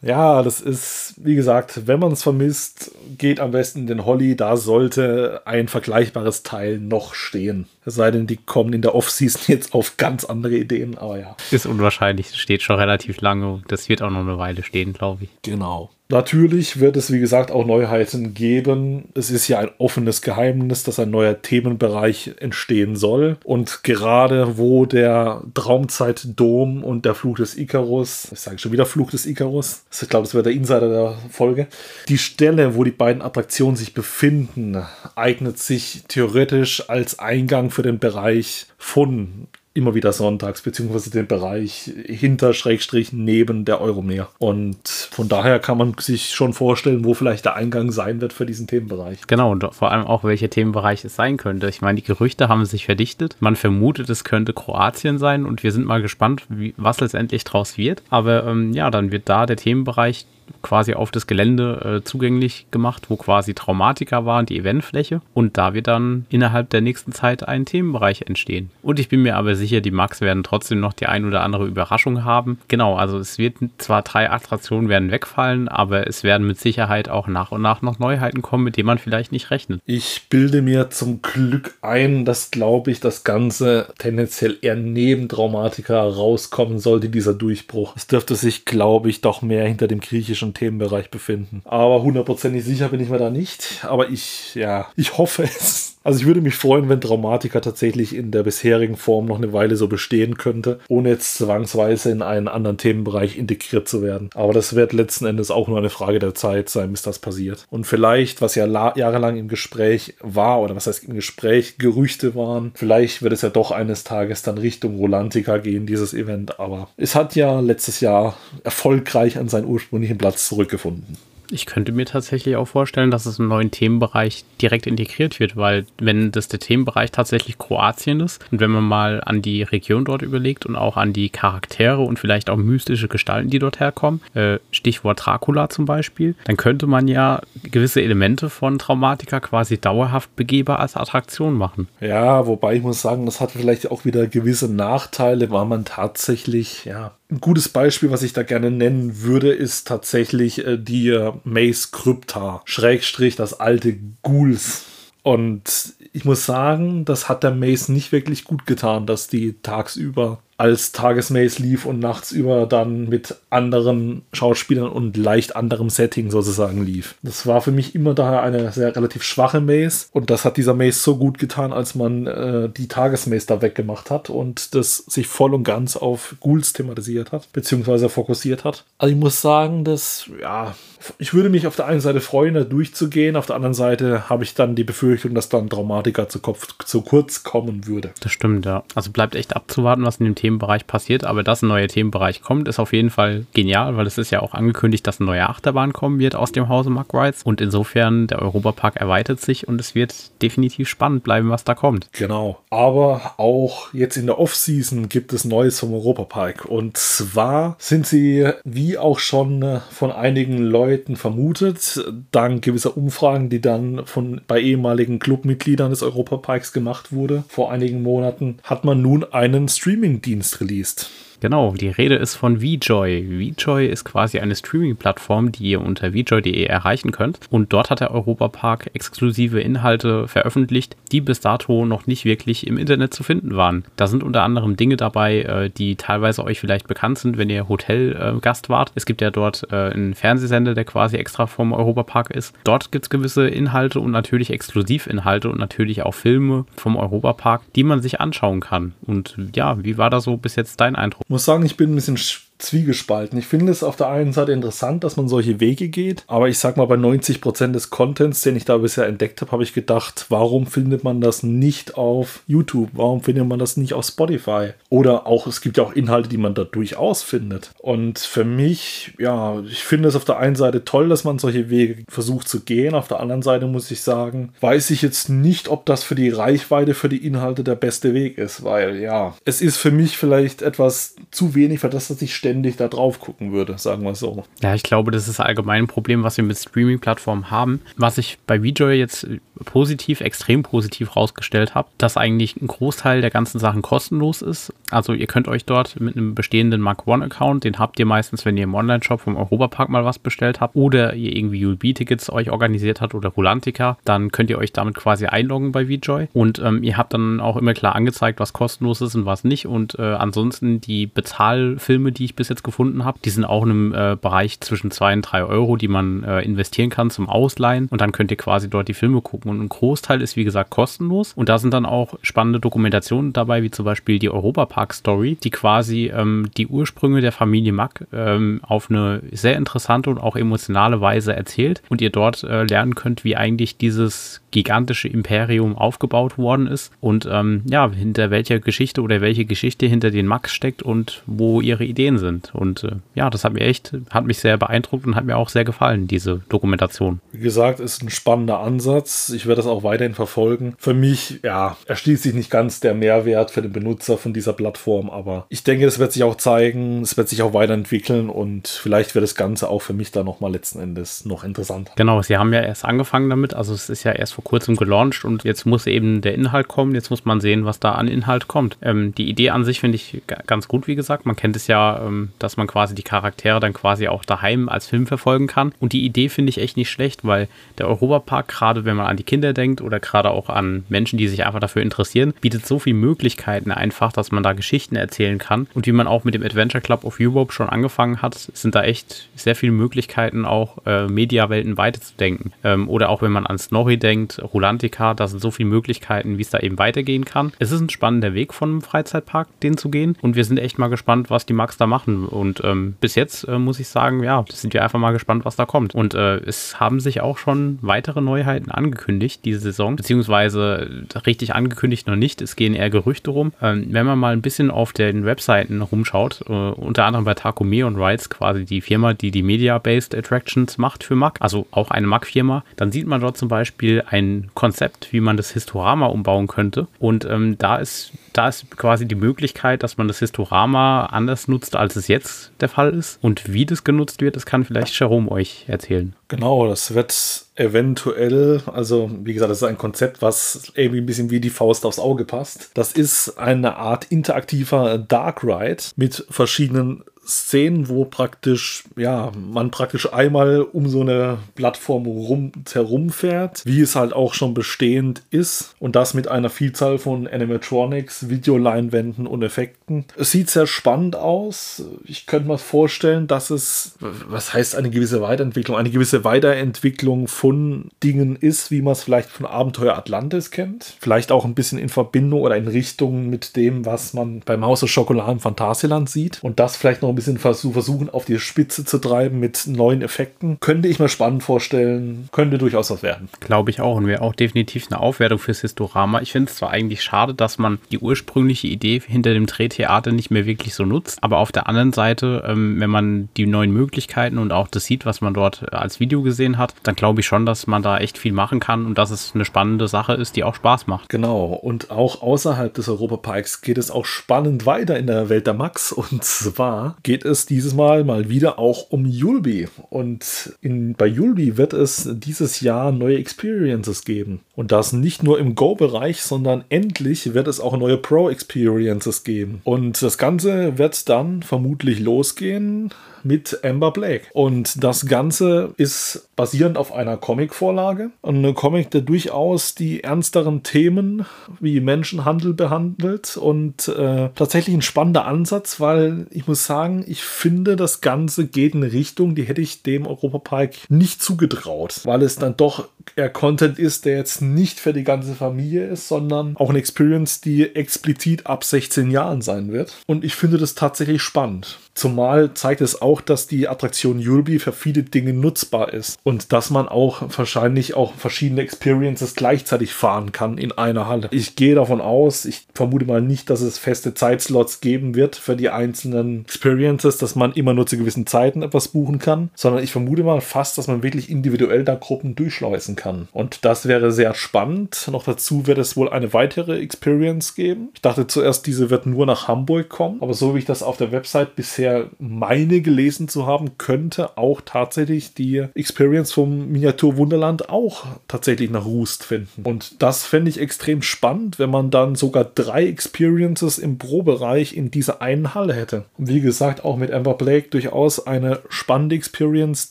Ja, 0.07 0.43
das 0.45 0.61
ist 0.61 1.15
wie 1.17 1.35
gesagt, 1.35 1.89
wenn 1.89 1.99
man 1.99 2.13
es 2.13 2.23
vermisst, 2.23 2.93
geht 3.19 3.41
am 3.41 3.51
besten 3.51 3.81
in 3.81 3.87
den 3.87 4.05
Holly. 4.05 4.37
Da 4.37 4.57
sollte 4.57 5.43
ein 5.45 5.69
vergleichbares 5.69 6.43
Teil 6.43 6.79
noch 6.79 7.15
stehen. 7.15 7.67
Es 7.85 7.95
sei 7.95 8.11
denn, 8.11 8.27
die 8.27 8.37
kommen 8.37 8.73
in 8.73 8.83
der 8.83 8.95
Off-Season 8.95 9.43
jetzt 9.47 9.75
auf 9.75 9.97
ganz 9.97 10.25
andere 10.25 10.57
Ideen, 10.57 10.99
aber 10.99 11.19
ja. 11.19 11.37
Ist 11.51 11.67
unwahrscheinlich, 11.67 12.35
steht 12.35 12.63
schon 12.63 12.77
relativ 12.77 13.21
lange. 13.21 13.63
Das 13.69 13.89
wird 13.89 14.03
auch 14.03 14.11
noch 14.11 14.21
eine 14.21 14.39
Weile 14.39 14.63
stehen, 14.63 14.93
glaube 14.93 15.25
ich. 15.25 15.31
Genau. 15.43 15.91
Natürlich 16.09 16.79
wird 16.79 16.97
es, 16.97 17.13
wie 17.13 17.19
gesagt, 17.19 17.51
auch 17.51 17.67
Neuheiten 17.67 18.33
geben. 18.33 19.09
Es 19.15 19.33
ist 19.33 19.49
ja 19.49 19.59
ein 19.59 19.71
offenes 19.79 20.23
Geheimnis, 20.23 20.85
dass 20.85 21.01
ein 21.01 21.11
neuer 21.11 21.43
Themenbereich 21.43 22.35
entstehen 22.39 22.95
soll. 22.95 23.39
Und 23.43 23.83
gerade 23.83 24.57
wo 24.57 24.87
der 24.87 25.43
Traumzeit-Dom 25.55 26.85
und 26.85 27.05
der 27.05 27.17
Fluch 27.17 27.39
des 27.39 27.57
Icarus, 27.57 28.29
ich 28.33 28.39
sage 28.39 28.59
schon 28.61 28.71
wieder 28.71 28.87
Fluch 28.87 29.11
des 29.11 29.27
Icarus, 29.27 29.83
ich 30.01 30.09
glaube, 30.09 30.27
das 30.27 30.35
wäre 30.35 30.45
der 30.45 30.53
Insider 30.53 30.89
der 30.89 31.19
Folge, 31.29 31.67
die 32.09 32.19
Stelle, 32.19 32.77
wo 32.77 32.85
die 32.85 32.93
beiden 32.97 33.23
Attraktionen 33.23 33.77
sich 33.77 33.95
befinden, 33.95 34.83
eignet 35.15 35.59
sich 35.59 36.05
theoretisch 36.09 36.89
als 36.89 37.19
Eingang 37.19 37.71
für 37.71 37.83
den 37.83 37.99
Bereich 37.99 38.67
von 38.79 39.49
immer 39.77 39.95
wieder 39.95 40.13
sonntags, 40.13 40.63
beziehungsweise 40.63 41.11
den 41.11 41.27
Bereich 41.27 41.93
hinter 42.07 42.55
Schrägstrich 42.55 43.13
neben 43.13 43.65
der 43.65 43.81
Euromeer. 43.81 44.29
Und 44.39 44.89
von 44.89 45.29
daher 45.29 45.59
kann 45.59 45.79
man 45.79 45.95
sich 45.99 46.31
schon 46.31 46.55
vorstellen, 46.55 47.05
wo 47.05 47.15
vielleicht 47.15 47.45
der 47.45 47.57
Eingang 47.57 47.93
sein 47.93 48.21
wird 48.21 48.33
für 48.33 48.47
diesen 48.47 48.67
Themenbereich. 48.67 49.27
Genau, 49.27 49.53
und 49.53 49.67
vor 49.75 49.93
allem 49.93 50.07
auch, 50.07 50.25
welcher 50.25 50.51
Themenbereich 50.51 51.05
es 51.05 51.15
sein 51.15 51.37
könnte. 51.37 51.69
Ich 51.69 51.83
meine, 51.83 51.97
die 51.97 52.07
Gerüchte 52.07 52.49
haben 52.49 52.65
sich 52.65 52.87
verdichtet. 52.87 53.37
Man 53.41 53.57
vermutet, 53.57 54.09
es 54.09 54.25
könnte 54.25 54.55
Kroatien 54.55 55.19
sein 55.19 55.45
und 55.45 55.63
wir 55.63 55.73
sind 55.73 55.85
mal 55.85 56.03
gespannt, 56.03 56.45
wie, 56.49 56.75
was 56.77 57.01
letztendlich 57.01 57.45
draus 57.45 57.77
wird. 57.77 58.03
Aber 58.09 58.47
ähm, 58.47 58.73
ja, 58.73 58.91
dann 58.91 59.13
wird 59.13 59.29
da 59.29 59.45
der 59.45 59.57
Themenbereich 59.57 60.27
quasi 60.63 60.95
auf 60.95 61.11
das 61.11 61.27
Gelände 61.27 62.01
äh, 62.01 62.05
zugänglich 62.05 62.67
gemacht, 62.71 63.07
wo 63.09 63.17
quasi 63.17 63.55
Traumatika 63.55 64.25
waren, 64.25 64.47
die 64.47 64.59
Eventfläche. 64.59 65.21
Und 65.35 65.59
da 65.59 65.75
wird 65.75 65.87
dann 65.87 66.27
innerhalb 66.29 66.71
der 66.71 66.81
nächsten 66.81 67.13
Zeit 67.13 67.47
ein 67.47 67.65
Themenbereich 67.65 68.23
entstehen. 68.23 68.71
Und 68.83 68.99
ich 68.99 69.09
bin 69.09 69.23
mir 69.23 69.37
aber 69.37 69.55
sicher, 69.57 69.81
die 69.81 69.91
Max 69.91 70.21
werden 70.21 70.43
trotzdem 70.43 70.81
noch 70.81 70.93
die 70.93 71.07
ein 71.07 71.25
oder 71.25 71.43
andere 71.43 71.67
Überraschung 71.67 72.25
haben. 72.25 72.59
Genau, 72.69 72.97
also 72.97 73.19
es 73.19 73.39
wird 73.39 73.57
zwar 73.79 74.03
drei 74.03 74.31
Attraktionen 74.31 74.89
werden 74.89 75.11
wegfallen, 75.11 75.69
aber 75.69 76.07
es 76.07 76.23
werden 76.23 76.47
mit 76.47 76.59
Sicherheit 76.59 77.09
auch 77.09 77.27
nach 77.27 77.53
und 77.53 77.63
nach 77.63 77.83
noch 77.83 77.99
Neuheiten 77.99 78.43
kommen, 78.43 78.65
mit 78.65 78.77
denen 78.77 78.87
man 78.87 78.99
vielleicht 78.99 79.33
nicht 79.33 79.51
rechnet. 79.51 79.81
Ich 79.87 80.27
bilde 80.31 80.63
mir 80.63 80.91
zum 80.91 81.23
Glück 81.23 81.75
ein, 81.83 82.25
dass, 82.25 82.51
glaube 82.51 82.91
ich, 82.91 83.01
das 83.01 83.25
Ganze 83.25 83.89
tendenziell 83.99 84.57
eher 84.61 84.77
neben 84.77 85.29
Traumatika 85.29 86.03
rauskommen 86.03 86.79
sollte, 86.79 87.09
dieser 87.09 87.35
Durchbruch. 87.35 87.95
Es 87.97 88.07
dürfte 88.07 88.35
sich, 88.35 88.65
glaube 88.65 89.11
ich, 89.11 89.21
doch 89.21 89.43
mehr 89.43 89.67
hinter 89.67 89.89
dem 89.89 90.01
griechischen 90.01 90.36
politischen 90.37 90.55
Themenbereich 90.55 91.11
befinden. 91.11 91.63
Aber 91.65 92.03
hundertprozentig 92.03 92.65
sicher 92.65 92.89
bin 92.89 93.01
ich 93.01 93.09
mir 93.09 93.19
da 93.19 93.31
nicht. 93.31 93.85
Aber 93.85 94.11
ich, 94.11 94.55
ja, 94.55 94.89
ich 94.97 95.17
hoffe 95.19 95.45
es. 95.45 95.96
Also 96.07 96.21
ich 96.21 96.27
würde 96.27 96.41
mich 96.41 96.55
freuen, 96.55 96.89
wenn 96.89 97.01
Traumatika 97.01 97.59
tatsächlich 97.59 98.15
in 98.15 98.31
der 98.31 98.45
bisherigen 98.45 98.95
Form 98.95 99.27
noch 99.27 99.39
eine 99.39 99.53
Weile 99.53 99.75
so 99.75 99.89
bestehen 99.89 100.37
könnte, 100.37 100.79
ohne 100.87 101.09
jetzt 101.09 101.35
zwangsweise 101.35 102.13
in 102.13 102.23
einen 102.23 102.47
anderen 102.47 102.79
Themenbereich 102.79 103.37
integriert 103.37 103.89
zu 103.89 104.03
werden. 104.03 104.31
Aber 104.37 104.53
das 104.53 104.77
wird 104.77 104.93
letzten 104.93 105.27
Endes 105.27 105.51
auch 105.51 105.67
nur 105.67 105.79
eine 105.79 105.91
Frage 105.91 106.21
der 106.21 106.33
Zeit 106.37 106.69
sein, 106.69 106.93
bis 106.93 107.03
das 107.03 107.19
passiert. 107.19 107.67
Und 107.71 107.89
vielleicht, 107.89 108.41
was 108.41 108.55
ja 108.55 108.67
jahrelang 108.95 109.37
im 109.37 109.49
Gespräch 109.49 110.15
war, 110.21 110.61
oder 110.61 110.77
was 110.77 110.87
heißt 110.87 111.03
im 111.03 111.15
Gespräch, 111.15 111.77
Gerüchte 111.79 112.37
waren, 112.37 112.71
vielleicht 112.77 113.23
wird 113.23 113.33
es 113.33 113.43
ja 113.43 113.49
doch 113.49 113.73
eines 113.73 114.05
Tages 114.05 114.43
dann 114.43 114.59
Richtung 114.59 114.99
Rolantica 114.99 115.59
gehen, 115.59 115.87
dieses 115.87 116.15
Event. 116.15 116.61
Aber 116.61 116.89
es 116.97 117.17
hat 117.17 117.35
ja 117.35 117.59
letztes 117.59 117.99
Jahr 117.99 118.37
erfolgreich 118.63 119.39
an 119.39 119.49
seinen 119.49 119.67
ursprünglichen 119.67 120.19
Platz 120.19 120.47
zurückgefunden. 120.47 121.17
Ich 121.51 121.67
könnte 121.67 121.93
mir 121.93 122.07
tatsächlich 122.07 122.57
auch 122.57 122.67
vorstellen, 122.67 123.11
dass 123.11 123.27
es 123.27 123.39
einen 123.39 123.49
neuen 123.49 123.71
Themenbereich 123.71 124.45
direkt 124.61 124.87
integriert 124.87 125.39
wird, 125.41 125.57
weil 125.57 125.87
wenn 125.99 126.33
das 126.33 126.49
der 126.49 126.61
Themenbereich 126.61 127.11
tatsächlich 127.11 127.59
Kroatien 127.59 128.21
ist 128.21 128.45
und 128.51 128.61
wenn 128.61 128.71
man 128.71 128.85
mal 128.85 129.23
an 129.25 129.43
die 129.43 129.63
Region 129.63 130.05
dort 130.05 130.23
überlegt 130.23 130.67
und 130.67 130.77
auch 130.77 130.97
an 130.97 131.13
die 131.13 131.29
Charaktere 131.29 132.01
und 132.01 132.19
vielleicht 132.19 132.51
auch 132.51 132.57
mystische 132.57 133.09
Gestalten, 133.09 133.51
die 133.51 133.59
dort 133.59 133.81
herkommen, 133.81 134.21
äh, 134.35 134.59
Stichwort 134.71 135.25
Dracula 135.25 135.69
zum 135.69 135.85
Beispiel, 135.85 136.35
dann 136.45 136.57
könnte 136.57 136.87
man 136.87 137.09
ja 137.09 137.41
gewisse 137.63 138.03
Elemente 138.03 138.51
von 138.51 138.79
Traumatika 138.79 139.41
quasi 139.41 139.79
dauerhaft 139.79 140.35
begehbar 140.37 140.81
als 140.81 140.97
Attraktion 140.97 141.55
machen. 141.55 141.89
Ja, 142.01 142.47
wobei 142.47 142.77
ich 142.77 142.83
muss 142.83 143.03
sagen, 143.03 143.27
das 143.27 143.41
hat 143.41 143.53
vielleicht 143.53 143.91
auch 143.91 144.05
wieder 144.05 144.27
gewisse 144.27 144.73
Nachteile, 144.73 145.51
weil 145.51 145.67
man 145.67 145.85
tatsächlich, 145.85 146.85
ja, 146.85 147.13
ein 147.31 147.41
gutes 147.41 147.69
Beispiel, 147.69 148.11
was 148.11 148.23
ich 148.23 148.33
da 148.33 148.45
gerne 148.45 148.71
nennen 148.71 149.23
würde, 149.23 149.53
ist 149.53 149.89
tatsächlich 149.89 150.65
äh, 150.65 150.79
die 150.79 151.09
äh, 151.09 151.33
Maze 151.45 151.89
Krypta, 151.93 152.63
Schrägstrich 152.65 153.37
das 153.37 153.59
alte 153.59 153.97
Ghouls. 154.23 154.85
Und 155.23 155.95
ich 156.13 156.25
muss 156.25 156.47
sagen, 156.47 157.05
das 157.05 157.29
hat 157.29 157.43
der 157.43 157.51
Maze 157.51 157.93
nicht 157.93 158.13
wirklich 158.13 158.45
gut 158.45 158.65
getan, 158.65 159.07
dass 159.07 159.29
die 159.29 159.57
tagsüber 159.63 160.39
als 160.59 160.93
Tagesmaze 160.93 161.61
lief 161.61 161.85
und 161.85 161.99
nachts 161.99 162.33
über 162.33 162.67
dann 162.67 163.09
mit 163.09 163.35
anderen 163.51 164.23
Schauspielern 164.33 164.89
und 164.89 165.17
leicht 165.17 165.55
anderem 165.55 165.91
Setting 165.91 166.31
sozusagen 166.31 166.85
lief. 166.85 167.17
Das 167.23 167.47
war 167.47 167.61
für 167.61 167.73
mich 167.73 167.95
immer 167.95 168.15
daher 168.15 168.43
eine 168.43 168.73
sehr 168.73 168.95
relativ 168.97 169.23
schwache 169.23 169.61
Maze 169.61 170.07
und 170.13 170.31
das 170.31 170.45
hat 170.45 170.57
dieser 170.57 170.75
Maze 170.75 170.99
so 170.99 171.17
gut 171.17 171.39
getan, 171.39 171.73
als 171.73 171.95
man 171.95 172.27
äh, 172.27 172.69
die 172.71 172.89
Tagesmaze 172.89 173.47
da 173.47 173.61
weggemacht 173.61 174.11
hat 174.11 174.31
und 174.31 174.75
das 174.75 174.97
sich 174.97 175.27
voll 175.27 175.53
und 175.53 175.65
ganz 175.65 175.97
auf 175.97 176.37
Ghouls 176.41 176.73
thematisiert 176.73 177.33
hat, 177.33 177.53
beziehungsweise 177.53 178.09
fokussiert 178.09 178.65
hat. 178.65 178.85
Also 178.97 179.15
ich 179.15 179.21
muss 179.21 179.43
sagen, 179.43 179.85
dass, 179.85 180.31
ja, 180.41 180.75
ich 181.19 181.35
würde 181.35 181.49
mich 181.49 181.67
auf 181.67 181.77
der 181.77 181.87
einen 181.87 182.01
Seite 182.01 182.21
freuen, 182.21 182.55
da 182.55 182.65
durchzugehen, 182.65 183.37
auf 183.37 183.47
der 183.47 183.57
anderen 183.57 183.75
Seite 183.75 184.29
habe 184.29 184.45
ich 184.45 184.55
dann 184.55 184.75
die 184.75 184.85
Befürchtung, 184.85 185.35
dass 185.35 185.49
dann 185.49 185.69
Traumatiker 185.69 186.29
zu, 186.29 186.41
Kopf, 186.41 186.67
zu 186.85 187.03
kurz 187.03 187.43
kommen 187.43 187.87
würde. 187.87 188.11
Das 188.21 188.33
stimmt, 188.33 188.67
ja. 188.67 188.83
Also 188.95 189.11
bleibt 189.11 189.35
echt 189.35 189.55
abzuwarten, 189.55 190.05
was 190.05 190.17
in 190.17 190.25
dem 190.25 190.35
Themenbereich 190.35 190.87
passiert, 190.87 191.25
aber 191.25 191.43
dass 191.43 191.63
ein 191.63 191.69
neuer 191.69 191.89
Themenbereich 191.89 192.43
kommt, 192.43 192.69
ist 192.69 192.79
auf 192.79 192.93
jeden 192.93 193.11
Fall 193.11 193.47
genial, 193.53 193.97
weil 193.97 194.07
es 194.07 194.19
ist 194.19 194.31
ja 194.31 194.41
auch 194.41 194.55
angekündigt, 194.55 195.07
dass 195.07 195.21
eine 195.21 195.27
neue 195.27 195.49
Achterbahn 195.49 195.93
kommen 195.93 196.19
wird 196.19 196.35
aus 196.35 196.53
dem 196.53 196.69
Hause 196.69 196.91
Mark 196.91 197.13
Rides 197.13 197.43
und 197.43 197.61
insofern 197.61 198.27
der 198.27 198.43
Europapark 198.43 198.97
erweitert 198.97 199.41
sich 199.41 199.69
und 199.69 199.81
es 199.81 199.95
wird 199.95 200.15
definitiv 200.43 200.89
spannend 200.89 201.23
bleiben, 201.23 201.51
was 201.51 201.65
da 201.65 201.75
kommt. 201.75 202.09
Genau, 202.13 202.61
aber 202.71 203.35
auch 203.37 203.93
jetzt 203.93 204.17
in 204.17 204.27
der 204.27 204.39
Off-Season 204.39 205.09
gibt 205.09 205.33
es 205.33 205.45
Neues 205.45 205.81
vom 205.81 205.93
Europapark 205.93 206.65
und 206.65 206.97
zwar 206.97 207.77
sind 207.79 208.07
sie, 208.07 208.51
wie 208.65 208.99
auch 208.99 209.19
schon 209.19 209.81
von 209.91 210.13
einigen 210.13 210.59
Leuten 210.59 210.86
vermutet, 211.17 212.05
dank 212.31 212.63
gewisser 212.63 212.97
Umfragen, 212.97 213.51
die 213.51 213.61
dann 213.61 214.07
von 214.07 214.41
bei 214.47 214.61
ehemaligen 214.61 215.19
Clubmitgliedern 215.19 215.91
des 215.91 216.03
Europaparks 216.03 216.73
gemacht 216.73 217.13
wurde 217.13 217.45
vor 217.49 217.71
einigen 217.71 218.03
Monaten, 218.03 218.59
hat 218.63 218.85
man 218.85 219.03
nun 219.03 219.25
einen 219.25 219.69
Streaming-Dienst 219.69 220.37
Dienst 220.47 220.61
released. 220.61 221.11
Genau, 221.41 221.73
die 221.73 221.89
Rede 221.89 222.17
ist 222.17 222.35
von 222.35 222.61
VJoy. 222.61 223.55
VJoy 223.57 223.87
ist 223.87 224.05
quasi 224.05 224.39
eine 224.39 224.57
Streaming-Plattform, 224.57 225.53
die 225.53 225.71
ihr 225.71 225.81
unter 225.81 226.13
vjoy.de 226.13 226.65
erreichen 226.65 227.13
könnt. 227.13 227.41
Und 227.51 227.73
dort 227.73 227.91
hat 227.91 228.01
der 228.01 228.11
Europapark 228.11 228.91
exklusive 228.95 229.61
Inhalte 229.61 230.29
veröffentlicht, 230.29 230.97
die 231.13 231.21
bis 231.21 231.41
dato 231.41 231.85
noch 231.87 232.07
nicht 232.07 232.25
wirklich 232.25 232.67
im 232.67 232.79
Internet 232.79 233.15
zu 233.15 233.23
finden 233.23 233.57
waren. 233.57 233.85
Da 233.97 234.07
sind 234.07 234.23
unter 234.23 234.43
anderem 234.43 234.77
Dinge 234.77 234.97
dabei, 234.97 235.43
äh, 235.43 235.71
die 235.71 235.97
teilweise 235.97 236.45
euch 236.45 236.61
vielleicht 236.61 236.89
bekannt 236.89 237.19
sind, 237.19 237.39
wenn 237.39 237.51
ihr 237.51 237.69
Hotelgast 237.69 238.69
wart. 238.69 238.93
Es 238.95 239.07
gibt 239.07 239.21
ja 239.21 239.31
dort 239.31 239.67
äh, 239.71 239.91
einen 239.91 240.15
Fernsehsender, 240.15 240.75
der 240.75 240.85
quasi 240.85 241.17
extra 241.17 241.47
vom 241.47 241.73
Europapark 241.73 242.31
ist. 242.31 242.55
Dort 242.65 242.93
gibt 242.93 243.07
es 243.07 243.11
gewisse 243.11 243.49
Inhalte 243.49 244.01
und 244.01 244.11
natürlich 244.11 244.51
Exklusivinhalte 244.51 245.51
und 245.51 245.59
natürlich 245.59 246.03
auch 246.03 246.15
Filme 246.15 246.65
vom 246.77 246.97
Europapark, 246.97 247.63
die 247.75 247.85
man 247.85 248.01
sich 248.01 248.21
anschauen 248.21 248.61
kann. 248.61 248.95
Und 249.07 249.37
ja, 249.55 249.83
wie 249.83 249.99
war 249.99 250.11
da 250.11 250.21
so 250.21 250.37
bis 250.37 250.57
jetzt 250.57 250.81
dein 250.81 250.97
Eindruck? 250.97 251.26
Muss 251.29 251.45
sagen, 251.45 251.65
ich 251.65 251.77
bin 251.77 251.93
ein 251.93 251.95
bisschen 251.97 252.19
zwiegespalten. 252.59 253.39
Ich 253.39 253.47
finde 253.47 253.73
es 253.73 253.83
auf 253.83 253.97
der 253.97 254.09
einen 254.09 254.33
Seite 254.33 254.53
interessant, 254.53 255.05
dass 255.05 255.17
man 255.17 255.29
solche 255.29 255.61
Wege 255.61 255.89
geht, 255.89 256.25
aber 256.27 256.49
ich 256.49 256.59
sag 256.59 256.77
mal, 256.77 256.87
bei 256.87 256.97
90 256.97 257.41
Prozent 257.41 257.75
des 257.75 257.91
Contents, 257.91 258.43
den 258.43 258.57
ich 258.57 258.65
da 258.65 258.79
bisher 258.79 259.07
entdeckt 259.07 259.41
habe, 259.41 259.53
habe 259.53 259.63
ich 259.63 259.75
gedacht, 259.75 260.27
warum 260.29 260.67
findet 260.67 261.05
man 261.05 261.21
das 261.21 261.43
nicht 261.43 261.97
auf 261.97 262.43
YouTube? 262.47 262.91
Warum 262.93 263.23
findet 263.23 263.47
man 263.47 263.59
das 263.59 263.77
nicht 263.77 263.95
auf 263.95 264.05
Spotify? 264.05 264.71
Oder 264.89 265.27
auch, 265.27 265.47
es 265.47 265.61
gibt 265.61 265.77
ja 265.77 265.85
auch 265.85 265.93
Inhalte, 265.93 266.29
die 266.29 266.37
man 266.37 266.55
da 266.55 266.65
durchaus 266.65 267.23
findet. 267.23 267.73
Und 267.79 268.19
für 268.19 268.45
mich, 268.45 269.13
ja, 269.19 269.61
ich 269.61 269.85
finde 269.85 270.09
es 270.09 270.17
auf 270.17 270.25
der 270.25 270.39
einen 270.39 270.57
Seite 270.57 270.85
toll, 270.85 271.09
dass 271.09 271.25
man 271.25 271.39
solche 271.39 271.71
Wege 271.71 272.05
versucht 272.09 272.49
zu 272.49 272.61
gehen. 272.61 272.95
Auf 272.95 273.09
der 273.09 273.21
anderen 273.21 273.43
Seite 273.43 273.67
muss 273.67 273.91
ich 273.91 274.01
sagen, 274.01 274.53
weiß 274.61 274.91
ich 274.91 275.03
jetzt 275.03 275.29
nicht, 275.29 275.69
ob 275.69 275.87
das 275.87 276.05
für 276.05 276.15
die 276.15 276.31
Reichweite, 276.31 276.95
für 276.95 277.09
die 277.09 277.25
Inhalte 277.27 277.65
der 277.65 277.75
beste 277.75 278.15
Weg 278.15 278.39
ist, 278.39 278.65
weil 278.65 278.97
ja, 278.97 279.35
es 279.45 279.61
ist 279.61 279.77
für 279.77 279.91
mich 279.91 280.17
vielleicht 280.17 280.63
etwas 280.63 281.17
zu 281.31 281.55
wenig, 281.55 281.81
für 281.81 281.91
das, 281.91 282.09
dass 282.09 282.23
ich 282.23 282.35
ständig 282.47 282.77
da 282.77 282.87
drauf 282.87 283.19
gucken 283.19 283.51
würde, 283.51 283.77
sagen 283.77 284.05
wir 284.05 284.15
so. 284.15 284.45
Ja, 284.63 284.73
ich 284.73 284.85
glaube, 284.85 285.11
das 285.11 285.27
ist 285.27 285.41
allgemein 285.41 285.83
ein 285.83 285.87
Problem, 285.89 286.23
was 286.23 286.37
wir 286.37 286.45
mit 286.45 286.57
Streaming-Plattformen 286.57 287.51
haben. 287.51 287.81
Was 287.97 288.19
ich 288.19 288.39
bei 288.47 288.61
VJoy 288.61 288.97
jetzt 288.97 289.27
positiv, 289.65 290.21
extrem 290.21 290.63
positiv 290.63 291.17
rausgestellt 291.17 291.75
habe, 291.75 291.89
dass 291.99 292.17
eigentlich 292.17 292.57
ein 292.57 292.69
Großteil 292.69 293.21
der 293.21 293.31
ganzen 293.31 293.59
Sachen 293.59 293.83
kostenlos 293.83 294.43
ist. 294.43 294.73
Also 294.91 295.13
ihr 295.13 295.27
könnt 295.27 295.49
euch 295.49 295.65
dort 295.65 295.99
mit 295.99 296.17
einem 296.17 296.37
bestehenden 296.37 296.81
Mark 296.81 297.07
One-Account, 297.09 297.65
den 297.65 297.79
habt 297.79 297.99
ihr 297.99 298.07
meistens, 298.07 298.45
wenn 298.45 298.57
ihr 298.57 298.65
im 298.65 298.75
Online-Shop 298.75 299.21
vom 299.21 299.37
Europapark 299.37 299.89
mal 299.89 300.05
was 300.05 300.21
bestellt 300.21 300.61
habt 300.61 300.77
oder 300.77 301.15
ihr 301.15 301.35
irgendwie 301.35 301.67
ULB-Tickets 301.67 302.31
euch 302.31 302.51
organisiert 302.51 303.01
habt 303.01 303.15
oder 303.15 303.31
Rulantica, 303.31 303.99
dann 304.05 304.31
könnt 304.31 304.51
ihr 304.51 304.59
euch 304.59 304.73
damit 304.73 304.95
quasi 304.95 305.27
einloggen 305.27 305.73
bei 305.73 305.87
VJoy 305.87 306.29
und 306.33 306.61
ähm, 306.61 306.85
ihr 306.85 306.97
habt 306.97 307.15
dann 307.15 307.41
auch 307.41 307.57
immer 307.57 307.75
klar 307.75 307.97
angezeigt, 307.97 308.39
was 308.39 308.53
kostenlos 308.53 309.01
ist 309.01 309.17
und 309.17 309.27
was 309.27 309.43
nicht 309.43 309.67
und 309.67 309.99
äh, 309.99 310.03
ansonsten 310.03 310.81
die 310.81 311.07
Bezahlfilme, 311.07 312.13
die 312.13 312.27
ich 312.27 312.36
bis 312.37 312.49
jetzt 312.49 312.63
gefunden 312.63 313.05
habe, 313.05 313.19
die 313.25 313.31
sind 313.31 313.45
auch 313.45 313.65
in 313.65 313.71
einem 313.71 313.95
äh, 313.95 314.17
Bereich 314.21 314.61
zwischen 314.61 314.91
2 314.91 315.15
und 315.15 315.23
3 315.23 315.45
Euro, 315.45 315.77
die 315.77 315.89
man 315.89 316.23
äh, 316.23 316.41
investieren 316.43 316.91
kann 316.91 317.11
zum 317.11 317.29
Ausleihen. 317.29 317.89
Und 317.91 318.01
dann 318.01 318.13
könnt 318.13 318.31
ihr 318.31 318.37
quasi 318.37 318.71
dort 318.71 318.89
die 318.89 318.95
Filme 318.95 319.21
gucken. 319.21 319.51
Und 319.51 319.61
ein 319.61 319.69
Großteil 319.69 320.23
ist 320.23 320.37
wie 320.37 320.45
gesagt 320.45 320.71
kostenlos. 320.71 321.33
Und 321.35 321.49
da 321.49 321.59
sind 321.59 321.75
dann 321.75 321.87
auch 321.87 322.15
spannende 322.23 322.61
Dokumentationen 322.61 323.33
dabei, 323.33 323.63
wie 323.63 323.71
zum 323.71 323.85
Beispiel 323.85 324.19
die 324.19 324.31
Europapark 324.31 324.95
Story, 324.95 325.37
die 325.43 325.51
quasi 325.51 326.13
ähm, 326.15 326.51
die 326.57 326.67
Ursprünge 326.67 327.21
der 327.21 327.33
Familie 327.33 327.73
Mack 327.73 328.07
ähm, 328.13 328.61
auf 328.63 328.91
eine 328.91 329.23
sehr 329.33 329.57
interessante 329.57 330.11
und 330.11 330.19
auch 330.19 330.37
emotionale 330.37 331.01
Weise 331.01 331.35
erzählt. 331.35 331.83
Und 331.89 332.01
ihr 332.01 332.11
dort 332.11 332.45
äh, 332.45 332.65
lernen 332.65 332.95
könnt, 332.95 333.25
wie 333.25 333.37
eigentlich 333.37 333.77
dieses 333.77 334.43
gigantische 334.57 335.09
Imperium 335.09 335.77
aufgebaut 335.77 336.39
worden 336.39 336.67
ist. 336.67 336.91
Und 337.01 337.29
ähm, 337.31 337.63
ja, 337.69 337.91
hinter 337.91 338.31
welcher 338.31 338.59
Geschichte 338.59 339.03
oder 339.03 339.21
welche 339.21 339.45
Geschichte 339.45 339.87
hinter 339.87 340.11
den 340.11 340.27
Max 340.27 340.55
steckt 340.55 340.83
und 340.83 341.23
wo 341.27 341.61
ihre 341.61 341.85
Ideen 341.85 342.19
sind. 342.19 342.26
Und 342.53 342.85
äh, 342.85 342.97
ja, 343.15 343.31
das 343.31 343.45
hat 343.45 343.53
mir 343.53 343.61
echt, 343.61 343.93
hat 344.11 344.27
mich 344.27 344.39
sehr 344.39 344.57
beeindruckt 344.57 345.07
und 345.07 345.17
hat 345.17 345.25
mir 345.25 345.37
auch 345.37 345.49
sehr 345.49 345.65
gefallen, 345.65 346.07
diese 346.07 346.43
Dokumentation. 346.49 347.21
Wie 347.33 347.39
gesagt, 347.39 347.81
ist 347.81 348.03
ein 348.03 348.11
spannender 348.11 348.61
Ansatz. 348.61 349.31
Ich 349.35 349.47
werde 349.47 349.57
das 349.57 349.67
auch 349.67 349.83
weiterhin 349.83 350.15
verfolgen. 350.15 350.75
Für 350.79 350.95
mich, 350.95 351.41
ja, 351.43 351.77
erschließt 351.87 352.23
sich 352.23 352.35
nicht 352.35 352.51
ganz 352.51 352.81
der 352.81 352.95
Mehrwert 352.95 353.51
für 353.51 353.63
den 353.63 353.73
Benutzer 353.73 354.19
von 354.19 354.33
dieser 354.33 354.53
Plattform, 354.53 355.11
aber 355.11 355.47
ich 355.49 355.65
denke, 355.65 355.87
es 355.87 355.99
wird 355.99 356.13
sich 356.13 356.25
auch 356.25 356.37
zeigen, 356.37 357.03
es 357.03 357.17
wird 357.17 357.29
sich 357.29 357.43
auch 357.43 357.55
weiterentwickeln 357.55 358.29
und 358.29 358.69
vielleicht 358.69 359.15
wird 359.15 359.23
das 359.23 359.35
Ganze 359.35 359.69
auch 359.69 359.83
für 359.83 359.93
mich 359.93 360.13
dann 360.13 360.27
nochmal 360.27 360.53
letzten 360.53 360.81
Endes 360.81 361.25
noch 361.25 361.45
interessanter. 361.45 361.93
Genau, 361.97 362.23
sie 362.23 362.37
haben 362.37 362.53
ja 362.53 362.61
erst 362.61 362.85
angefangen 362.85 363.31
damit, 363.31 363.55
also 363.55 363.75
es 363.75 363.89
ist 363.89 364.05
ja 364.05 364.13
erst 364.13 364.35
vor 364.35 364.45
kurzem 364.45 364.77
gelauncht 364.77 365.25
und 365.25 365.45
jetzt 365.45 365.67
muss 365.67 365.87
eben 365.87 366.21
der 366.21 366.35
Inhalt 366.35 366.69
kommen. 366.69 366.95
Jetzt 366.95 367.11
muss 367.11 367.25
man 367.25 367.41
sehen, 367.41 367.65
was 367.65 367.81
da 367.81 367.93
an 367.93 368.09
Inhalt 368.09 368.49
kommt. 368.49 368.79
Ähm, 368.83 369.15
die 369.15 369.29
Idee 369.29 369.51
an 369.51 369.65
sich 369.65 369.81
finde 369.81 369.97
ich 369.97 370.23
ganz 370.47 370.69
gut, 370.69 370.87
wie 370.87 370.95
gesagt. 370.95 371.27
Man 371.27 371.37
kennt 371.37 371.57
es 371.57 371.67
ja, 371.67 372.01
ähm, 372.17 372.31
dass 372.39 372.57
man 372.57 372.67
quasi 372.67 372.95
die 372.95 373.03
Charaktere 373.03 373.61
dann 373.61 373.73
quasi 373.73 374.09
auch 374.09 374.25
daheim 374.25 374.69
als 374.69 374.87
Film 374.87 375.07
verfolgen 375.07 375.47
kann. 375.47 375.73
Und 375.81 375.93
die 375.93 376.05
Idee 376.05 376.29
finde 376.29 376.51
ich 376.51 376.59
echt 376.59 376.77
nicht 376.77 376.91
schlecht, 376.91 377.25
weil 377.25 377.49
der 377.79 377.89
Europapark, 377.89 378.49
gerade 378.49 378.85
wenn 378.85 378.97
man 378.97 379.07
an 379.07 379.17
die 379.17 379.23
Kinder 379.23 379.53
denkt 379.53 379.81
oder 379.81 380.01
gerade 380.01 380.31
auch 380.31 380.49
an 380.49 380.85
Menschen, 380.89 381.19
die 381.19 381.29
sich 381.29 381.47
einfach 381.47 381.61
dafür 381.61 381.83
interessieren, 381.83 382.35
bietet 382.41 382.67
so 382.67 382.79
viele 382.79 382.97
Möglichkeiten 382.97 383.71
einfach, 383.71 384.13
dass 384.13 384.33
man 384.33 384.43
da 384.43 384.53
Geschichten 384.53 384.97
erzählen 384.97 385.39
kann. 385.39 385.67
Und 385.75 385.87
wie 385.87 385.93
man 385.93 386.07
auch 386.07 386.25
mit 386.25 386.35
dem 386.35 386.43
Adventure 386.43 386.81
Club 386.81 387.05
of 387.05 387.19
Europe 387.21 387.53
schon 387.53 387.69
angefangen 387.69 388.23
hat, 388.23 388.35
sind 388.35 388.75
da 388.75 388.83
echt 388.83 389.29
sehr 389.35 389.57
viele 389.57 389.73
Möglichkeiten, 389.73 390.45
auch 390.45 390.79
äh, 390.87 391.07
Mediawelten 391.07 391.77
weiterzudenken. 391.77 392.53
Ähm, 392.65 392.89
oder 392.89 393.09
auch 393.09 393.23
wenn 393.23 393.33
man 393.33 393.47
an 393.47 393.59
Snorri 393.59 393.97
denkt, 393.97 394.41
Rolantica, 394.43 395.15
da 395.15 395.29
sind 395.29 395.41
so 395.41 395.51
viele 395.51 395.69
Möglichkeiten, 395.69 396.39
wie 396.39 396.43
es 396.43 396.51
da 396.51 396.59
eben 396.59 396.79
weitergehen 396.79 397.25
kann. 397.25 397.53
Es 397.59 397.73
ist 397.73 397.81
ein 397.81 397.91
spannender 397.91 398.35
Weg 398.35 398.55
von 398.55 398.71
einem 398.71 398.83
Freizeitpark, 398.83 399.49
den 399.61 399.77
zu 399.77 399.91
gehen. 399.91 400.17
Und 400.23 400.37
wir 400.37 400.45
sind 400.45 400.59
echt 400.59 400.79
mal 400.79 400.89
gespannt, 400.89 401.31
was 401.31 401.47
die 401.47 401.53
Max 401.53 401.77
da 401.77 401.87
machen. 402.07 402.27
Und 402.27 402.63
ähm, 402.65 402.95
bis 403.01 403.15
jetzt 403.15 403.45
äh, 403.45 403.59
muss 403.59 403.81
ich 403.81 403.89
sagen, 403.89 404.23
ja, 404.23 404.45
sind 404.51 404.75
wir 404.75 404.83
einfach 404.83 404.99
mal 404.99 405.13
gespannt, 405.13 405.45
was 405.45 405.57
da 405.57 405.67
kommt. 405.67 405.95
Und 405.95 406.15
äh, 406.15 406.37
es 406.39 406.81
haben 406.81 407.01
sich 407.01 407.21
auch 407.21 407.39
schon 407.39 407.79
weitere 407.83 408.21
Neuheiten 408.21 408.71
angekündigt, 408.71 409.45
diese 409.45 409.61
Saison. 409.61 409.97
Beziehungsweise 409.97 411.07
richtig 411.27 411.55
angekündigt 411.55 412.07
noch 412.07 412.17
nicht. 412.17 412.43
Es 412.43 412.57
gehen 412.57 412.75
eher 412.75 412.91
Gerüchte 412.91 413.31
rum. 413.31 413.53
Ähm, 413.63 413.87
wenn 413.91 414.07
man 414.07 414.19
mal 414.19 414.33
ein 414.33 414.43
bisschen 414.43 414.71
auf 414.71 414.93
den 414.93 415.25
Webseiten 415.25 415.83
rumschaut, 415.83 416.43
äh, 416.49 416.53
unter 416.53 417.05
anderem 417.05 417.25
bei 417.25 417.35
Takome 417.35 417.87
und 417.87 417.97
Rides, 417.97 418.31
quasi 418.31 418.65
die 418.65 418.81
Firma, 418.81 419.15
die 419.15 419.31
die 419.31 419.43
Media-Based 419.43 420.15
Attractions 420.15 420.79
macht 420.79 421.05
für 421.05 421.17
Mac, 421.17 421.37
also 421.41 421.67
auch 421.71 421.91
eine 421.91 422.07
Mac-Firma, 422.07 422.65
dann 422.77 422.93
sieht 422.93 423.07
man 423.07 423.21
dort 423.21 423.37
zum 423.37 423.49
Beispiel 423.49 424.03
ein 424.09 424.27
ein 424.27 424.51
Konzept, 424.55 425.13
wie 425.13 425.21
man 425.21 425.37
das 425.37 425.51
Historama 425.51 426.07
umbauen 426.07 426.47
könnte. 426.47 426.87
Und 426.99 427.25
ähm, 427.25 427.57
da 427.59 427.77
ist 427.77 428.13
da 428.37 428.49
ist 428.49 428.71
quasi 428.77 429.07
die 429.07 429.15
Möglichkeit, 429.15 429.83
dass 429.83 429.97
man 429.97 430.09
das 430.09 430.19
Historama 430.19 431.07
anders 431.07 431.49
nutzt, 431.49 431.75
als 431.75 431.97
es 431.97 432.09
jetzt 432.09 432.53
der 432.61 432.69
Fall 432.69 432.93
ist. 432.93 433.19
Und 433.23 433.53
wie 433.53 433.65
das 433.65 433.85
genutzt 433.85 434.21
wird, 434.21 434.37
das 434.37 434.45
kann 434.45 434.65
vielleicht 434.65 434.99
Jerome 434.99 435.31
euch 435.31 435.65
erzählen. 435.69 436.15
Genau, 436.29 436.69
das 436.69 436.95
wird 436.95 437.47
eventuell, 437.55 438.63
also 438.67 439.11
wie 439.23 439.33
gesagt, 439.33 439.51
das 439.51 439.59
ist 439.59 439.69
ein 439.69 439.79
Konzept, 439.79 440.21
was 440.21 440.73
irgendwie 440.75 441.01
ein 441.01 441.07
bisschen 441.07 441.31
wie 441.31 441.41
die 441.41 441.51
Faust 441.51 441.87
aufs 441.87 441.99
Auge 441.99 442.25
passt. 442.25 442.71
Das 442.75 442.93
ist 442.93 443.39
eine 443.39 443.77
Art 443.77 444.07
interaktiver 444.11 444.99
Dark 444.99 445.43
Ride 445.43 445.83
mit 445.97 446.27
verschiedenen 446.29 447.05
Szenen, 447.27 447.89
wo 447.89 448.05
praktisch, 448.05 448.85
ja, 448.97 449.33
man 449.37 449.71
praktisch 449.71 450.13
einmal 450.13 450.63
um 450.63 450.89
so 450.89 451.01
eine 451.01 451.39
Plattform 451.55 452.07
rum, 452.07 452.53
herumfährt, 452.73 453.63
wie 453.65 453.81
es 453.81 453.97
halt 453.97 454.13
auch 454.13 454.35
schon 454.35 454.55
bestehend 454.55 455.23
ist. 455.31 455.75
Und 455.79 455.97
das 455.97 456.15
mit 456.15 456.29
einer 456.29 456.51
Vielzahl 456.51 456.99
von 456.99 457.27
Animatronics, 457.27 458.29
Videoleinwänden 458.29 459.27
und 459.27 459.43
Effekten. 459.43 460.05
Es 460.17 460.31
sieht 460.31 460.51
sehr 460.51 460.67
spannend 460.67 461.17
aus. 461.17 461.83
Ich 462.05 462.27
könnte 462.27 462.49
mir 462.49 462.59
vorstellen, 462.59 463.27
dass 463.27 463.51
es, 463.51 463.97
was 464.01 464.55
heißt 464.55 464.77
eine 464.77 464.91
gewisse 464.91 465.21
Weiterentwicklung, 465.21 465.77
eine 465.77 465.91
gewisse 465.91 466.25
Weiterentwicklung 466.25 467.29
von 467.29 467.91
Dingen 468.03 468.37
ist, 468.37 468.71
wie 468.71 468.83
man 468.83 468.93
es 468.93 469.03
vielleicht 469.03 469.31
von 469.31 469.47
Abenteuer 469.47 469.97
Atlantis 469.97 470.51
kennt. 470.51 470.97
Vielleicht 471.01 471.33
auch 471.33 471.45
ein 471.45 471.55
bisschen 471.55 471.79
in 471.79 471.89
Verbindung 471.89 472.43
oder 472.43 472.57
in 472.57 472.69
Richtung 472.69 473.29
mit 473.29 473.57
dem, 473.57 473.85
was 473.85 474.15
man 474.15 474.41
beim 474.45 474.65
Haus 474.65 474.87
Schokolade 474.87 475.33
im 475.33 475.41
Phantasialand 475.41 476.09
sieht. 476.09 476.39
Und 476.43 476.61
das 476.61 476.77
vielleicht 476.77 477.03
noch 477.03 477.16
ein 477.17 477.35
bisschen 477.35 477.39
versuchen, 477.39 478.11
auf 478.11 478.27
die 478.27 478.39
Spitze 478.39 478.85
zu 478.85 478.99
treiben 478.99 479.41
mit 479.41 479.67
neuen 479.67 480.03
Effekten. 480.03 480.59
Könnte 480.61 480.89
ich 480.89 480.99
mir 480.99 481.09
spannend 481.09 481.43
vorstellen. 481.43 482.29
Könnte 482.31 482.59
durchaus 482.59 482.91
was 482.91 483.03
werden. 483.03 483.29
Glaube 483.41 483.71
ich 483.71 483.81
auch. 483.81 483.97
Und 483.97 484.07
wäre 484.07 484.23
auch 484.23 484.35
definitiv 484.35 484.87
eine 484.91 485.01
Aufwertung 485.01 485.39
fürs 485.39 485.63
Historama. 485.63 486.21
Ich 486.21 486.33
finde 486.33 486.51
es 486.51 486.57
zwar 486.57 486.71
eigentlich 486.71 487.03
schade, 487.03 487.35
dass 487.35 487.59
man 487.59 487.79
die 487.91 487.99
ursprüngliche 487.99 488.67
Idee 488.67 489.01
hinter 489.07 489.33
dem 489.33 489.47
Drehtheater 489.47 490.13
nicht 490.13 490.31
mehr 490.31 490.47
wirklich 490.47 490.75
so 490.75 490.85
nutzt. 490.85 491.19
Aber 491.23 491.39
auf 491.39 491.53
der 491.53 491.69
anderen 491.69 491.93
Seite, 491.93 492.45
ähm, 492.47 492.79
wenn 492.79 492.91
man 492.91 493.29
die 493.37 493.47
neuen 493.47 493.73
Möglichkeiten 493.73 494.39
und 494.39 494.53
auch 494.53 494.69
das 494.69 494.85
sieht, 494.85 495.07
was 495.07 495.21
man 495.21 495.35
dort 495.35 495.73
als 495.73 496.01
Video 496.01 496.23
gesehen 496.23 496.59
hat, 496.59 496.75
dann 496.83 496.95
glaube 496.95 497.21
ich 497.21 497.27
schon, 497.27 497.47
dass 497.47 497.67
man 497.67 497.83
da 497.83 497.99
echt 497.99 498.19
viel 498.19 498.33
machen 498.33 498.61
kann 498.61 498.87
und 498.87 498.99
dass 498.99 499.11
es 499.11 499.33
eine 499.35 499.45
spannende 499.45 499.89
Sache 499.89 500.15
ist, 500.15 500.37
die 500.37 500.45
auch 500.45 500.55
Spaß 500.55 500.87
macht. 500.87 501.09
Genau. 501.09 501.47
Und 501.47 501.91
auch 501.91 502.23
außerhalb 502.23 502.75
des 502.75 502.89
Europaparks 502.89 503.63
geht 503.63 503.79
es 503.79 503.91
auch 503.91 504.05
spannend 504.05 504.67
weiter 504.67 504.99
in 504.99 505.07
der 505.07 505.29
Welt 505.29 505.47
der 505.47 505.55
Max. 505.55 505.93
Und 505.93 506.25
zwar 506.25 506.97
geht 507.07 507.25
es 507.25 507.47
dieses 507.47 507.73
Mal 507.73 508.03
mal 508.03 508.29
wieder 508.29 508.59
auch 508.59 508.91
um 508.91 509.07
Yulby. 509.07 509.69
Und 509.91 510.53
in, 510.61 510.95
bei 510.95 511.07
Yulby 511.07 511.57
wird 511.57 511.73
es 511.73 512.11
dieses 512.13 512.61
Jahr 512.61 512.91
neue 512.91 513.17
Experiences 513.19 514.03
geben. 514.05 514.41
Und 514.57 514.73
das 514.73 514.93
nicht 514.93 515.23
nur 515.23 515.39
im 515.39 515.55
Go-Bereich, 515.55 516.23
sondern 516.23 516.65
endlich 516.69 517.33
wird 517.33 517.47
es 517.47 517.61
auch 517.61 517.77
neue 517.77 517.97
Pro-Experiences 517.97 519.23
geben. 519.23 519.61
Und 519.63 520.03
das 520.03 520.19
Ganze 520.19 520.79
wird 520.79 521.09
dann 521.09 521.45
vermutlich 521.45 522.01
losgehen 522.01 522.91
mit 523.23 523.61
Amber 523.65 523.91
Blake. 523.91 524.27
Und 524.33 524.83
das 524.83 525.07
Ganze 525.07 525.73
ist 525.77 526.29
basierend 526.37 526.77
auf 526.77 526.93
einer 526.93 527.17
Comic-Vorlage. 527.17 528.11
Ein 528.23 528.55
Comic, 528.55 528.91
der 528.91 529.01
durchaus 529.01 529.75
die 529.75 530.05
ernsteren 530.05 530.63
Themen 530.63 531.25
wie 531.61 531.81
Menschenhandel 531.81 532.55
behandelt 532.55 533.37
und 533.37 533.89
äh, 533.89 534.29
tatsächlich 534.35 534.75
ein 534.75 534.83
spannender 534.83 535.25
Ansatz, 535.25 535.81
weil 535.81 536.27
ich 536.31 536.47
muss 536.47 536.67
sagen, 536.67 537.05
ich 537.07 537.23
finde, 537.23 537.77
das 537.77 538.01
Ganze 538.01 538.47
geht 538.47 538.75
in 538.75 538.83
eine 538.83 538.93
Richtung, 538.93 539.35
die 539.35 539.45
hätte 539.45 539.61
ich 539.61 539.83
dem 539.83 540.07
Europapark 540.07 540.75
nicht 540.89 541.23
zugetraut, 541.23 542.01
weil 542.05 542.23
es 542.23 542.37
dann 542.37 542.57
doch 542.57 542.89
eher 543.15 543.31
Content 543.31 543.79
ist, 543.79 544.05
der 544.05 544.17
jetzt 544.17 544.43
nicht 544.43 544.81
für 544.81 544.93
die 544.93 545.05
ganze 545.05 545.35
Familie 545.35 545.87
ist, 545.87 546.09
sondern 546.09 546.57
auch 546.57 546.71
eine 546.71 546.79
Experience, 546.79 547.41
die 547.41 547.75
explizit 547.75 548.47
ab 548.47 548.65
16 548.65 549.11
Jahren 549.11 549.43
sein 549.43 549.73
wird. 549.73 549.97
Und 550.07 550.25
ich 550.25 550.35
finde 550.35 550.59
das 550.59 550.75
tatsächlich 550.75 551.23
spannend. 551.23 551.79
Zumal 551.97 552.53
zeigt 552.53 552.83
es 552.83 553.01
auch, 553.01 553.23
dass 553.23 553.47
die 553.47 553.69
Attraktion 553.69 554.21
Yulby 554.21 554.59
für 554.59 554.73
viele 554.73 555.03
Dinge 555.03 555.33
nutzbar 555.33 555.95
ist 555.95 556.19
und 556.23 556.53
dass 556.53 556.69
man 556.69 556.89
auch 556.89 557.23
wahrscheinlich 557.35 557.95
auch 557.95 558.13
verschiedene 558.15 558.61
Experiences 558.61 559.35
gleichzeitig 559.35 559.95
fahren 559.95 560.31
kann 560.31 560.59
in 560.59 560.73
einer 560.73 561.09
Halle. 561.09 561.29
Ich 561.31 561.57
gehe 561.57 561.75
davon 561.75 562.03
aus, 562.03 562.45
ich 562.45 562.67
vermute 562.75 563.07
mal 563.07 563.23
nicht, 563.23 563.49
dass 563.49 563.63
es 563.63 563.79
feste 563.79 564.13
Zeitslots 564.13 564.83
geben 564.83 565.15
wird 565.15 565.37
für 565.37 565.57
die 565.57 565.71
einzelnen 565.71 566.43
Experiences, 566.43 567.17
dass 567.17 567.35
man 567.35 567.53
immer 567.53 567.73
nur 567.73 567.87
zu 567.87 567.97
gewissen 567.97 568.27
Zeiten 568.27 568.61
etwas 568.61 568.89
buchen 568.89 569.19
kann, 569.19 569.49
sondern 569.55 569.83
ich 569.83 569.91
vermute 569.91 570.23
mal 570.23 570.43
fast, 570.43 570.77
dass 570.77 570.89
man 570.89 571.03
wirklich 571.03 571.31
individuell 571.31 571.83
da 571.83 571.95
Gruppen 571.95 572.35
durchschleusen 572.35 572.97
kann. 572.97 573.29
Und 573.33 573.65
das 573.65 573.89
wäre 573.89 574.13
sehr 574.13 574.35
spannend. 574.35 575.09
Noch 575.11 575.25
dazu 575.25 575.67
wird 575.67 575.79
es 575.79 575.97
wohl 575.97 576.11
eine 576.11 576.35
weitere 576.35 576.79
Experience 576.79 577.55
geben. 577.55 577.89
Ich 577.95 578.03
dachte 578.03 578.27
zuerst, 578.27 578.67
diese 578.67 578.91
wird 578.91 579.07
nur 579.07 579.25
nach 579.25 579.49
Hamburg 579.49 579.89
kommen, 579.89 580.21
aber 580.21 580.35
so 580.35 580.55
wie 580.55 580.59
ich 580.59 580.67
das 580.67 580.83
auf 580.83 580.99
der 580.99 581.11
Website 581.11 581.57
bisher 581.57 581.86
meine 582.19 582.81
gelesen 582.81 583.29
zu 583.29 583.47
haben, 583.47 583.79
könnte 583.79 584.37
auch 584.37 584.61
tatsächlich 584.65 585.35
die 585.35 585.67
Experience 585.75 586.33
vom 586.33 586.69
Miniatur 586.71 587.17
Wunderland 587.17 587.69
auch 587.69 588.05
tatsächlich 588.29 588.71
nach 588.71 588.85
Rust 588.85 589.25
finden. 589.25 589.63
Und 589.65 590.03
das 590.03 590.25
fände 590.25 590.51
ich 590.51 590.61
extrem 590.61 591.03
spannend, 591.03 591.59
wenn 591.59 591.71
man 591.71 591.91
dann 591.91 592.15
sogar 592.15 592.45
drei 592.45 592.87
Experiences 592.87 593.79
im 593.79 593.99
Pro-Bereich 593.99 594.77
in 594.77 594.91
dieser 594.91 595.23
einen 595.23 595.55
Halle 595.55 595.75
hätte. 595.75 596.05
Und 596.19 596.29
wie 596.29 596.41
gesagt, 596.41 596.85
auch 596.85 596.97
mit 596.97 597.11
Amber 597.11 597.35
Blake 597.35 597.69
durchaus 597.71 598.27
eine 598.27 598.61
spannende 598.69 599.15
Experience, 599.15 599.91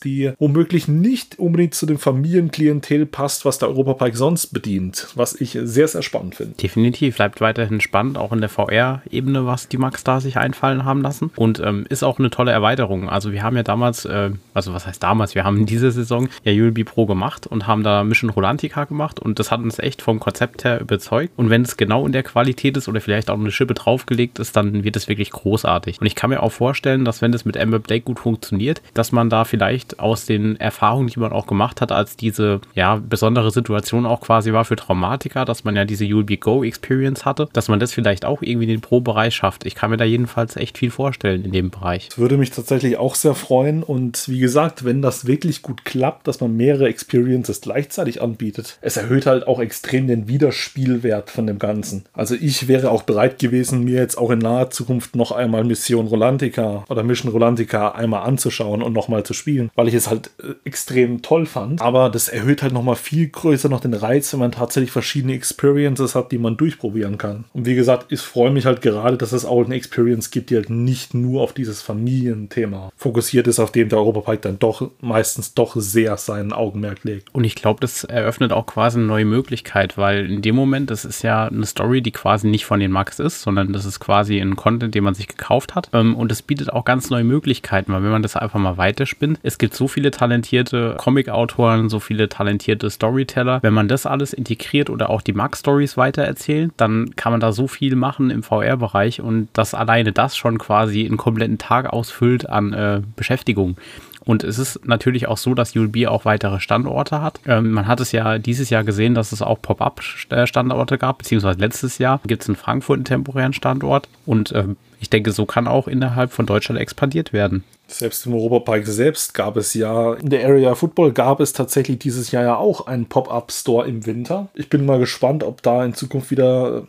die 0.00 0.32
womöglich 0.38 0.88
nicht 0.88 1.38
unbedingt 1.38 1.74
zu 1.74 1.86
dem 1.86 1.98
Familienklientel 1.98 3.06
passt, 3.06 3.44
was 3.44 3.58
der 3.58 3.68
Europapark 3.68 4.16
sonst 4.16 4.48
bedient, 4.48 5.08
was 5.14 5.40
ich 5.40 5.58
sehr, 5.62 5.88
sehr 5.88 6.02
spannend 6.02 6.34
finde. 6.34 6.54
Definitiv, 6.54 7.16
bleibt 7.16 7.40
weiterhin 7.40 7.80
spannend, 7.80 8.18
auch 8.18 8.32
in 8.32 8.40
der 8.40 8.48
VR-Ebene, 8.48 9.46
was 9.46 9.68
die 9.68 9.78
Max 9.78 10.04
da 10.04 10.20
sich 10.20 10.36
einfallen 10.36 10.84
haben 10.84 11.02
lassen. 11.02 11.30
Und 11.36 11.60
ähm, 11.60 11.85
ist 11.88 12.02
auch 12.02 12.18
eine 12.18 12.30
tolle 12.30 12.52
Erweiterung. 12.52 13.08
Also 13.08 13.32
wir 13.32 13.42
haben 13.42 13.56
ja 13.56 13.62
damals, 13.62 14.04
äh, 14.04 14.30
also 14.54 14.74
was 14.74 14.86
heißt 14.86 15.02
damals, 15.02 15.34
wir 15.34 15.44
haben 15.44 15.58
in 15.58 15.66
dieser 15.66 15.90
Saison 15.90 16.28
ja 16.44 16.52
ULB 16.52 16.84
Pro 16.84 17.06
gemacht 17.06 17.46
und 17.46 17.66
haben 17.66 17.82
da 17.82 18.04
Mission 18.04 18.30
Rolantica 18.30 18.84
gemacht 18.84 19.20
und 19.20 19.38
das 19.38 19.50
hat 19.50 19.60
uns 19.60 19.78
echt 19.78 20.02
vom 20.02 20.20
Konzept 20.20 20.64
her 20.64 20.80
überzeugt. 20.80 21.32
Und 21.36 21.50
wenn 21.50 21.62
es 21.62 21.76
genau 21.76 22.06
in 22.06 22.12
der 22.12 22.22
Qualität 22.22 22.76
ist 22.76 22.88
oder 22.88 23.00
vielleicht 23.00 23.30
auch 23.30 23.38
eine 23.38 23.50
Schippe 23.50 23.74
draufgelegt 23.74 24.38
ist, 24.38 24.56
dann 24.56 24.84
wird 24.84 24.96
es 24.96 25.08
wirklich 25.08 25.30
großartig. 25.30 26.00
Und 26.00 26.06
ich 26.06 26.14
kann 26.14 26.30
mir 26.30 26.42
auch 26.42 26.52
vorstellen, 26.52 27.04
dass 27.04 27.22
wenn 27.22 27.32
das 27.32 27.44
mit 27.44 27.56
Amber 27.56 27.78
Blake 27.78 28.04
gut 28.04 28.18
funktioniert, 28.18 28.82
dass 28.94 29.12
man 29.12 29.30
da 29.30 29.44
vielleicht 29.44 30.00
aus 30.00 30.26
den 30.26 30.56
Erfahrungen, 30.56 31.08
die 31.08 31.20
man 31.20 31.32
auch 31.32 31.46
gemacht 31.46 31.80
hat, 31.80 31.92
als 31.92 32.16
diese 32.16 32.60
ja 32.74 32.96
besondere 32.96 33.50
Situation 33.50 34.06
auch 34.06 34.20
quasi 34.20 34.52
war 34.52 34.64
für 34.64 34.76
Traumatiker, 34.76 35.44
dass 35.44 35.64
man 35.64 35.76
ja 35.76 35.84
diese 35.84 36.06
Be 36.06 36.36
Go 36.36 36.64
Experience 36.64 37.24
hatte, 37.24 37.48
dass 37.52 37.68
man 37.68 37.80
das 37.80 37.92
vielleicht 37.92 38.24
auch 38.24 38.42
irgendwie 38.42 38.64
in 38.64 38.70
den 38.70 38.80
Pro-Bereich 38.80 39.34
schafft. 39.34 39.66
Ich 39.66 39.74
kann 39.74 39.90
mir 39.90 39.96
da 39.96 40.04
jedenfalls 40.04 40.56
echt 40.56 40.78
viel 40.78 40.90
vorstellen 40.90 41.44
in 41.44 41.52
dem 41.52 41.70
Bereich. 41.78 42.08
Das 42.08 42.18
würde 42.18 42.36
mich 42.36 42.50
tatsächlich 42.50 42.96
auch 42.96 43.14
sehr 43.14 43.34
freuen 43.34 43.82
und 43.82 44.28
wie 44.28 44.38
gesagt, 44.38 44.84
wenn 44.84 45.02
das 45.02 45.26
wirklich 45.26 45.62
gut 45.62 45.84
klappt, 45.84 46.26
dass 46.26 46.40
man 46.40 46.56
mehrere 46.56 46.88
Experiences 46.88 47.60
gleichzeitig 47.60 48.22
anbietet, 48.22 48.78
es 48.80 48.96
erhöht 48.96 49.26
halt 49.26 49.46
auch 49.46 49.60
extrem 49.60 50.06
den 50.06 50.28
Wiederspielwert 50.28 51.30
von 51.30 51.46
dem 51.46 51.58
Ganzen. 51.58 52.04
Also 52.12 52.34
ich 52.34 52.68
wäre 52.68 52.90
auch 52.90 53.02
bereit 53.02 53.38
gewesen, 53.38 53.84
mir 53.84 54.00
jetzt 54.00 54.18
auch 54.18 54.30
in 54.30 54.38
naher 54.38 54.70
Zukunft 54.70 55.16
noch 55.16 55.32
einmal 55.32 55.64
Mission 55.64 56.06
Rolantica 56.06 56.84
oder 56.88 57.02
Mission 57.02 57.30
Rolantica 57.30 57.90
einmal 57.90 58.22
anzuschauen 58.22 58.82
und 58.82 58.92
nochmal 58.92 59.24
zu 59.24 59.34
spielen, 59.34 59.70
weil 59.74 59.88
ich 59.88 59.94
es 59.94 60.08
halt 60.08 60.30
äh, 60.42 60.54
extrem 60.64 61.22
toll 61.22 61.46
fand. 61.46 61.80
Aber 61.82 62.10
das 62.10 62.28
erhöht 62.28 62.62
halt 62.62 62.72
nochmal 62.72 62.96
viel 62.96 63.28
größer 63.28 63.68
noch 63.68 63.80
den 63.80 63.94
Reiz, 63.94 64.32
wenn 64.32 64.40
man 64.40 64.52
tatsächlich 64.52 64.90
verschiedene 64.90 65.34
Experiences 65.34 66.14
hat, 66.14 66.32
die 66.32 66.38
man 66.38 66.56
durchprobieren 66.56 67.18
kann. 67.18 67.44
Und 67.52 67.66
wie 67.66 67.74
gesagt, 67.74 68.06
ich 68.10 68.20
freue 68.20 68.50
mich 68.50 68.66
halt 68.66 68.82
gerade, 68.82 69.16
dass 69.16 69.32
es 69.32 69.44
auch 69.44 69.64
eine 69.64 69.74
Experience 69.74 70.30
gibt, 70.30 70.50
die 70.50 70.56
halt 70.56 70.70
nicht 70.70 71.14
nur 71.14 71.42
auf 71.42 71.52
dieses 71.66 71.82
Familienthema 71.82 72.90
fokussiert 72.96 73.46
ist, 73.48 73.58
auf 73.58 73.72
dem 73.72 73.88
der 73.88 73.98
Europapark 73.98 74.42
dann 74.42 74.58
doch 74.58 74.90
meistens 75.00 75.54
doch 75.54 75.74
sehr 75.76 76.16
seinen 76.16 76.52
Augenmerk 76.52 77.04
legt. 77.04 77.34
Und 77.34 77.44
ich 77.44 77.56
glaube, 77.56 77.80
das 77.80 78.04
eröffnet 78.04 78.52
auch 78.52 78.66
quasi 78.66 78.98
eine 78.98 79.06
neue 79.06 79.24
Möglichkeit, 79.24 79.98
weil 79.98 80.30
in 80.30 80.42
dem 80.42 80.54
Moment, 80.54 80.90
das 80.90 81.04
ist 81.04 81.22
ja 81.22 81.46
eine 81.46 81.66
Story, 81.66 82.02
die 82.02 82.12
quasi 82.12 82.46
nicht 82.46 82.66
von 82.66 82.80
den 82.80 82.92
Max 82.92 83.18
ist, 83.18 83.42
sondern 83.42 83.72
das 83.72 83.84
ist 83.84 84.00
quasi 84.00 84.38
ein 84.38 84.56
Content, 84.56 84.94
den 84.94 85.04
man 85.04 85.14
sich 85.14 85.28
gekauft 85.28 85.74
hat. 85.74 85.90
Ähm, 85.92 86.14
und 86.14 86.30
es 86.30 86.42
bietet 86.42 86.72
auch 86.72 86.84
ganz 86.84 87.10
neue 87.10 87.24
Möglichkeiten, 87.24 87.92
weil 87.92 88.02
wenn 88.02 88.10
man 88.10 88.22
das 88.22 88.36
einfach 88.36 88.60
mal 88.60 88.76
weiterspinnt, 88.76 89.40
es 89.42 89.58
gibt 89.58 89.74
so 89.74 89.88
viele 89.88 90.10
talentierte 90.10 90.96
Comic-Autoren, 90.98 91.88
so 91.88 91.98
viele 91.98 92.28
talentierte 92.28 92.90
Storyteller. 92.90 93.62
Wenn 93.62 93.74
man 93.74 93.88
das 93.88 94.06
alles 94.06 94.32
integriert 94.32 94.88
oder 94.88 95.10
auch 95.10 95.22
die 95.22 95.32
Max-Stories 95.32 95.96
weitererzählt, 95.96 96.72
dann 96.76 97.16
kann 97.16 97.32
man 97.32 97.40
da 97.40 97.52
so 97.52 97.66
viel 97.66 97.96
machen 97.96 98.30
im 98.30 98.42
VR-Bereich 98.42 99.20
und 99.20 99.48
das 99.52 99.74
alleine 99.74 100.12
das 100.12 100.36
schon 100.36 100.58
quasi 100.58 101.04
einen 101.04 101.16
kompletten 101.46 101.58
Tag 101.58 101.92
ausfüllt 101.92 102.48
an 102.48 102.72
äh, 102.72 103.02
Beschäftigung. 103.16 103.76
Und 104.24 104.42
es 104.42 104.58
ist 104.58 104.84
natürlich 104.84 105.28
auch 105.28 105.38
so, 105.38 105.54
dass 105.54 105.76
ULB 105.76 106.08
auch 106.08 106.24
weitere 106.24 106.58
Standorte 106.58 107.22
hat. 107.22 107.38
Ähm, 107.46 107.70
man 107.70 107.86
hat 107.86 108.00
es 108.00 108.10
ja 108.10 108.38
dieses 108.38 108.70
Jahr 108.70 108.82
gesehen, 108.82 109.14
dass 109.14 109.30
es 109.30 109.40
auch 109.40 109.62
Pop-up-Standorte 109.62 110.98
gab, 110.98 111.18
beziehungsweise 111.18 111.60
letztes 111.60 111.98
Jahr 111.98 112.20
gibt 112.26 112.42
es 112.42 112.48
in 112.48 112.56
Frankfurt 112.56 112.96
einen 112.96 113.04
temporären 113.04 113.52
Standort. 113.52 114.08
Und 114.26 114.52
ähm, 114.52 114.76
ich 114.98 115.10
denke, 115.10 115.30
so 115.30 115.46
kann 115.46 115.68
auch 115.68 115.86
innerhalb 115.86 116.32
von 116.32 116.44
Deutschland 116.44 116.80
expandiert 116.80 117.32
werden. 117.32 117.62
Selbst 117.86 118.26
im 118.26 118.34
Europapark 118.34 118.84
selbst 118.88 119.32
gab 119.32 119.56
es 119.56 119.74
ja, 119.74 120.14
in 120.14 120.30
der 120.30 120.44
Area 120.44 120.74
Football 120.74 121.12
gab 121.12 121.38
es 121.38 121.52
tatsächlich 121.52 122.00
dieses 122.00 122.32
Jahr 122.32 122.42
ja 122.42 122.56
auch 122.56 122.88
einen 122.88 123.06
Pop-Up-Store 123.06 123.86
im 123.86 124.06
Winter. 124.06 124.48
Ich 124.54 124.68
bin 124.68 124.84
mal 124.84 124.98
gespannt, 124.98 125.44
ob 125.44 125.62
da 125.62 125.84
in 125.84 125.94
Zukunft 125.94 126.32
wieder 126.32 126.82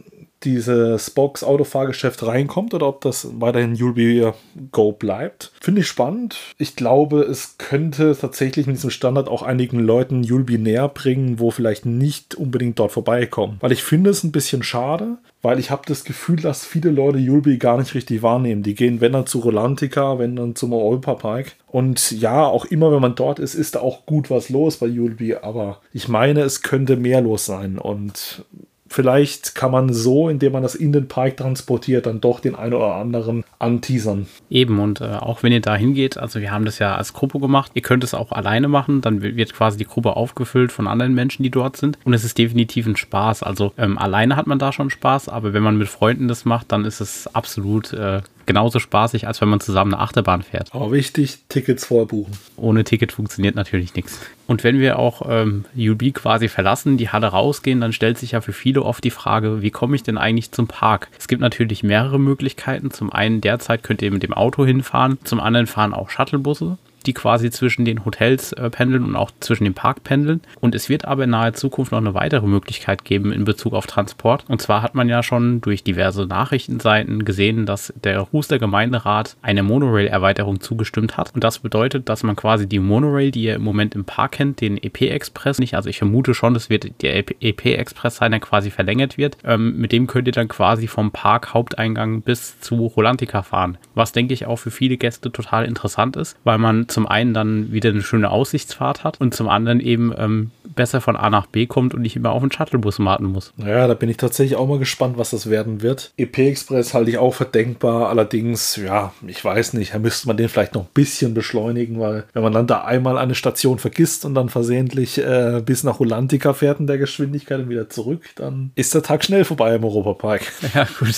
dieses 0.43 1.11
Box 1.11 1.43
Autofahrgeschäft 1.43 2.25
reinkommt 2.25 2.73
oder 2.73 2.87
ob 2.87 3.01
das 3.01 3.27
weiterhin 3.39 3.75
You'll 3.75 4.33
Go 4.71 4.91
bleibt. 4.91 5.51
Finde 5.61 5.81
ich 5.81 5.87
spannend. 5.87 6.37
Ich 6.57 6.75
glaube, 6.75 7.21
es 7.21 7.57
könnte 7.57 8.15
tatsächlich 8.19 8.67
mit 8.67 8.75
diesem 8.75 8.89
Standard 8.89 9.27
auch 9.27 9.41
einigen 9.41 9.79
Leuten 9.79 10.23
You'll 10.23 10.57
näher 10.57 10.89
bringen, 10.89 11.39
wo 11.39 11.51
vielleicht 11.51 11.85
nicht 11.85 12.35
unbedingt 12.35 12.79
dort 12.79 12.91
vorbeikommen. 12.91 13.57
Weil 13.59 13.71
ich 13.71 13.83
finde 13.83 14.09
es 14.09 14.23
ein 14.23 14.31
bisschen 14.31 14.63
schade, 14.63 15.17
weil 15.41 15.59
ich 15.59 15.71
habe 15.71 15.83
das 15.85 16.03
Gefühl, 16.03 16.37
dass 16.37 16.65
viele 16.65 16.89
Leute 16.89 17.19
Julbi 17.19 17.57
gar 17.57 17.77
nicht 17.77 17.93
richtig 17.93 18.21
wahrnehmen. 18.21 18.63
Die 18.63 18.75
gehen, 18.75 19.01
wenn 19.01 19.13
dann 19.13 19.27
zu 19.27 19.39
Rolantica, 19.39 20.19
wenn 20.19 20.35
dann 20.35 20.55
zum 20.55 20.73
Europapark. 20.73 21.55
Und 21.67 22.11
ja, 22.11 22.45
auch 22.45 22.65
immer, 22.65 22.91
wenn 22.91 23.01
man 23.01 23.15
dort 23.15 23.39
ist, 23.39 23.53
ist 23.53 23.75
da 23.75 23.79
auch 23.79 24.05
gut 24.05 24.29
was 24.29 24.49
los 24.49 24.77
bei 24.77 24.87
Julbi. 24.87 25.35
Aber 25.35 25.81
ich 25.93 26.07
meine, 26.07 26.41
es 26.41 26.63
könnte 26.63 26.97
mehr 26.97 27.21
los 27.21 27.45
sein. 27.45 27.77
Und 27.77 28.45
vielleicht 28.89 29.55
kann 29.55 29.71
man 29.71 29.93
so, 29.93 30.29
indem 30.29 30.53
man 30.53 30.63
das 30.63 30.75
in 30.75 30.91
den 30.91 31.07
Park 31.07 31.37
transportiert, 31.37 32.05
dann 32.05 32.21
doch 32.21 32.39
den 32.39 32.55
einen 32.55 32.73
oder 32.73 32.95
anderen 32.95 33.43
anteasern. 33.59 34.27
Eben, 34.49 34.79
und 34.79 35.01
äh, 35.01 35.05
auch 35.05 35.43
wenn 35.43 35.51
ihr 35.51 35.61
da 35.61 35.75
hingeht, 35.75 36.17
also 36.17 36.39
wir 36.39 36.51
haben 36.51 36.65
das 36.65 36.79
ja 36.79 36.95
als 36.95 37.13
Gruppe 37.13 37.39
gemacht, 37.39 37.71
ihr 37.73 37.81
könnt 37.81 38.03
es 38.03 38.13
auch 38.13 38.31
alleine 38.31 38.67
machen, 38.67 39.01
dann 39.01 39.21
wird 39.21 39.53
quasi 39.53 39.77
die 39.77 39.85
Gruppe 39.85 40.15
aufgefüllt 40.15 40.71
von 40.71 40.87
anderen 40.87 41.13
Menschen, 41.13 41.43
die 41.43 41.51
dort 41.51 41.77
sind. 41.77 41.97
Und 42.03 42.13
es 42.13 42.23
ist 42.23 42.37
definitiv 42.37 42.87
ein 42.87 42.95
Spaß. 42.95 43.43
Also 43.43 43.73
ähm, 43.77 43.97
alleine 43.97 44.35
hat 44.35 44.47
man 44.47 44.59
da 44.59 44.71
schon 44.71 44.89
Spaß, 44.89 45.29
aber 45.29 45.53
wenn 45.53 45.63
man 45.63 45.77
mit 45.77 45.87
Freunden 45.87 46.27
das 46.27 46.45
macht, 46.45 46.71
dann 46.71 46.85
ist 46.85 47.01
es 47.01 47.27
absolut 47.33 47.93
äh, 47.93 48.21
genauso 48.47 48.79
spaßig, 48.79 49.27
als 49.27 49.39
wenn 49.41 49.49
man 49.49 49.59
zusammen 49.59 49.93
eine 49.93 50.01
Achterbahn 50.01 50.41
fährt. 50.41 50.73
Aber 50.73 50.91
wichtig, 50.91 51.39
Tickets 51.49 51.85
vorbuchen. 51.85 52.33
Ohne 52.55 52.83
Ticket 52.83 53.11
funktioniert 53.11 53.55
natürlich 53.55 53.93
nichts. 53.93 54.19
Und 54.47 54.63
wenn 54.63 54.79
wir 54.79 54.97
auch 54.97 55.21
ähm, 55.29 55.65
UB 55.77 56.13
quasi 56.13 56.47
verlassen, 56.47 56.97
die 56.97 57.09
Halle 57.09 57.27
rausgehen, 57.27 57.81
dann 57.81 57.93
stellt 57.93 58.17
sich 58.17 58.31
ja 58.31 58.41
für 58.41 58.53
viele 58.53 58.81
oft 58.81 59.03
die 59.03 59.11
Frage, 59.11 59.61
wie 59.61 59.71
komme 59.71 59.95
ich 59.95 60.03
denn 60.03 60.17
eigentlich 60.17 60.51
zum 60.51 60.67
Park? 60.67 61.09
Es 61.19 61.27
gibt 61.27 61.41
natürlich 61.41 61.83
mehrere 61.83 62.19
Möglichkeiten. 62.19 62.89
Zum 62.89 63.11
einen 63.11 63.41
derzeit 63.41 63.83
könnt 63.83 64.01
ihr 64.01 64.11
mit 64.11 64.23
dem 64.23 64.33
Auto 64.33 64.65
hinfahren, 64.65 65.19
zum 65.23 65.39
anderen 65.39 65.67
fahren 65.67 65.93
auch 65.93 66.09
Shuttlebusse 66.09 66.77
die 67.07 67.13
quasi 67.13 67.49
zwischen 67.49 67.85
den 67.85 68.05
Hotels 68.05 68.53
äh, 68.53 68.69
pendeln 68.69 69.03
und 69.03 69.15
auch 69.15 69.31
zwischen 69.39 69.63
dem 69.63 69.73
Park 69.73 70.03
pendeln. 70.03 70.41
Und 70.59 70.75
es 70.75 70.89
wird 70.89 71.05
aber 71.05 71.23
in 71.23 71.31
naher 71.31 71.53
Zukunft 71.53 71.91
noch 71.91 71.99
eine 71.99 72.13
weitere 72.13 72.45
Möglichkeit 72.45 73.03
geben 73.03 73.31
in 73.31 73.45
Bezug 73.45 73.73
auf 73.73 73.87
Transport. 73.87 74.45
Und 74.47 74.61
zwar 74.61 74.81
hat 74.81 74.93
man 74.93 75.09
ja 75.09 75.23
schon 75.23 75.61
durch 75.61 75.83
diverse 75.83 76.25
Nachrichtenseiten 76.27 77.25
gesehen, 77.25 77.65
dass 77.65 77.93
der 78.03 78.31
Huster 78.31 78.59
Gemeinderat 78.59 79.35
eine 79.41 79.63
Monorail-Erweiterung 79.63 80.59
zugestimmt 80.59 81.17
hat. 81.17 81.33
Und 81.33 81.43
das 81.43 81.59
bedeutet, 81.59 82.09
dass 82.09 82.23
man 82.23 82.35
quasi 82.35 82.67
die 82.67 82.79
Monorail, 82.79 83.31
die 83.31 83.43
ihr 83.43 83.55
im 83.55 83.63
Moment 83.63 83.95
im 83.95 84.05
Park 84.05 84.33
kennt, 84.33 84.61
den 84.61 84.77
EP-Express 84.77 85.59
nicht, 85.59 85.75
also 85.75 85.89
ich 85.89 85.97
vermute 85.97 86.33
schon, 86.33 86.53
dass 86.53 86.67
wird 86.69 87.01
der 87.01 87.17
EP-Express 87.17 88.17
sein, 88.17 88.31
der 88.31 88.39
quasi 88.39 88.71
verlängert 88.71 89.17
wird. 89.17 89.37
Ähm, 89.43 89.77
mit 89.77 89.91
dem 89.91 90.07
könnt 90.07 90.27
ihr 90.27 90.33
dann 90.33 90.47
quasi 90.47 90.87
vom 90.87 91.11
Park 91.11 91.53
Haupteingang 91.53 92.21
bis 92.21 92.59
zu 92.59 92.87
Rolantica 92.87 93.43
fahren. 93.43 93.77
Was 93.95 94.11
denke 94.11 94.33
ich 94.33 94.45
auch 94.45 94.57
für 94.57 94.71
viele 94.71 94.97
Gäste 94.97 95.31
total 95.31 95.65
interessant 95.65 96.15
ist, 96.15 96.37
weil 96.43 96.57
man 96.57 96.89
zum 96.97 97.05
einen 97.05 97.35
dann 97.35 97.71
wieder 97.71 97.91
eine 97.91 98.01
schöne 98.01 98.31
Aussichtsfahrt 98.31 99.03
hat 99.03 99.21
und 99.21 99.35
zum 99.35 99.49
anderen 99.49 99.79
eben 99.79 100.11
ähm, 100.17 100.49
besser 100.63 100.99
von 100.99 101.15
A 101.15 101.29
nach 101.29 101.45
B 101.45 101.67
kommt 101.67 101.93
und 101.93 102.01
nicht 102.01 102.15
immer 102.15 102.31
auf 102.31 102.41
den 102.41 102.51
Shuttlebus 102.51 102.97
warten 102.97 103.25
muss. 103.25 103.53
Ja, 103.57 103.85
da 103.85 103.93
bin 103.93 104.09
ich 104.09 104.17
tatsächlich 104.17 104.57
auch 104.57 104.67
mal 104.67 104.79
gespannt, 104.79 105.19
was 105.19 105.29
das 105.29 105.47
werden 105.47 105.83
wird. 105.83 106.11
EP 106.17 106.39
Express 106.39 106.95
halte 106.95 107.11
ich 107.11 107.19
auch 107.19 107.35
für 107.35 107.45
denkbar. 107.45 108.09
Allerdings, 108.09 108.77
ja, 108.77 109.13
ich 109.27 109.45
weiß 109.45 109.73
nicht, 109.73 109.93
da 109.93 109.99
müsste 109.99 110.25
man 110.25 110.37
den 110.37 110.49
vielleicht 110.49 110.73
noch 110.73 110.85
ein 110.85 110.89
bisschen 110.95 111.35
beschleunigen, 111.35 111.99
weil 111.99 112.23
wenn 112.33 112.41
man 112.41 112.53
dann 112.53 112.65
da 112.65 112.83
einmal 112.83 113.19
eine 113.19 113.35
Station 113.35 113.77
vergisst 113.77 114.25
und 114.25 114.33
dann 114.33 114.49
versehentlich 114.49 115.19
äh, 115.19 115.61
bis 115.63 115.83
nach 115.83 115.99
Rolantica 115.99 116.53
fährt 116.53 116.79
in 116.79 116.87
der 116.87 116.97
Geschwindigkeit 116.97 117.59
und 117.59 117.69
wieder 117.69 117.91
zurück, 117.91 118.23
dann 118.37 118.71
ist 118.73 118.95
der 118.95 119.03
Tag 119.03 119.23
schnell 119.23 119.45
vorbei 119.45 119.75
im 119.75 119.83
Europapark. 119.83 120.41
Ja, 120.73 120.87
gut. 120.99 121.15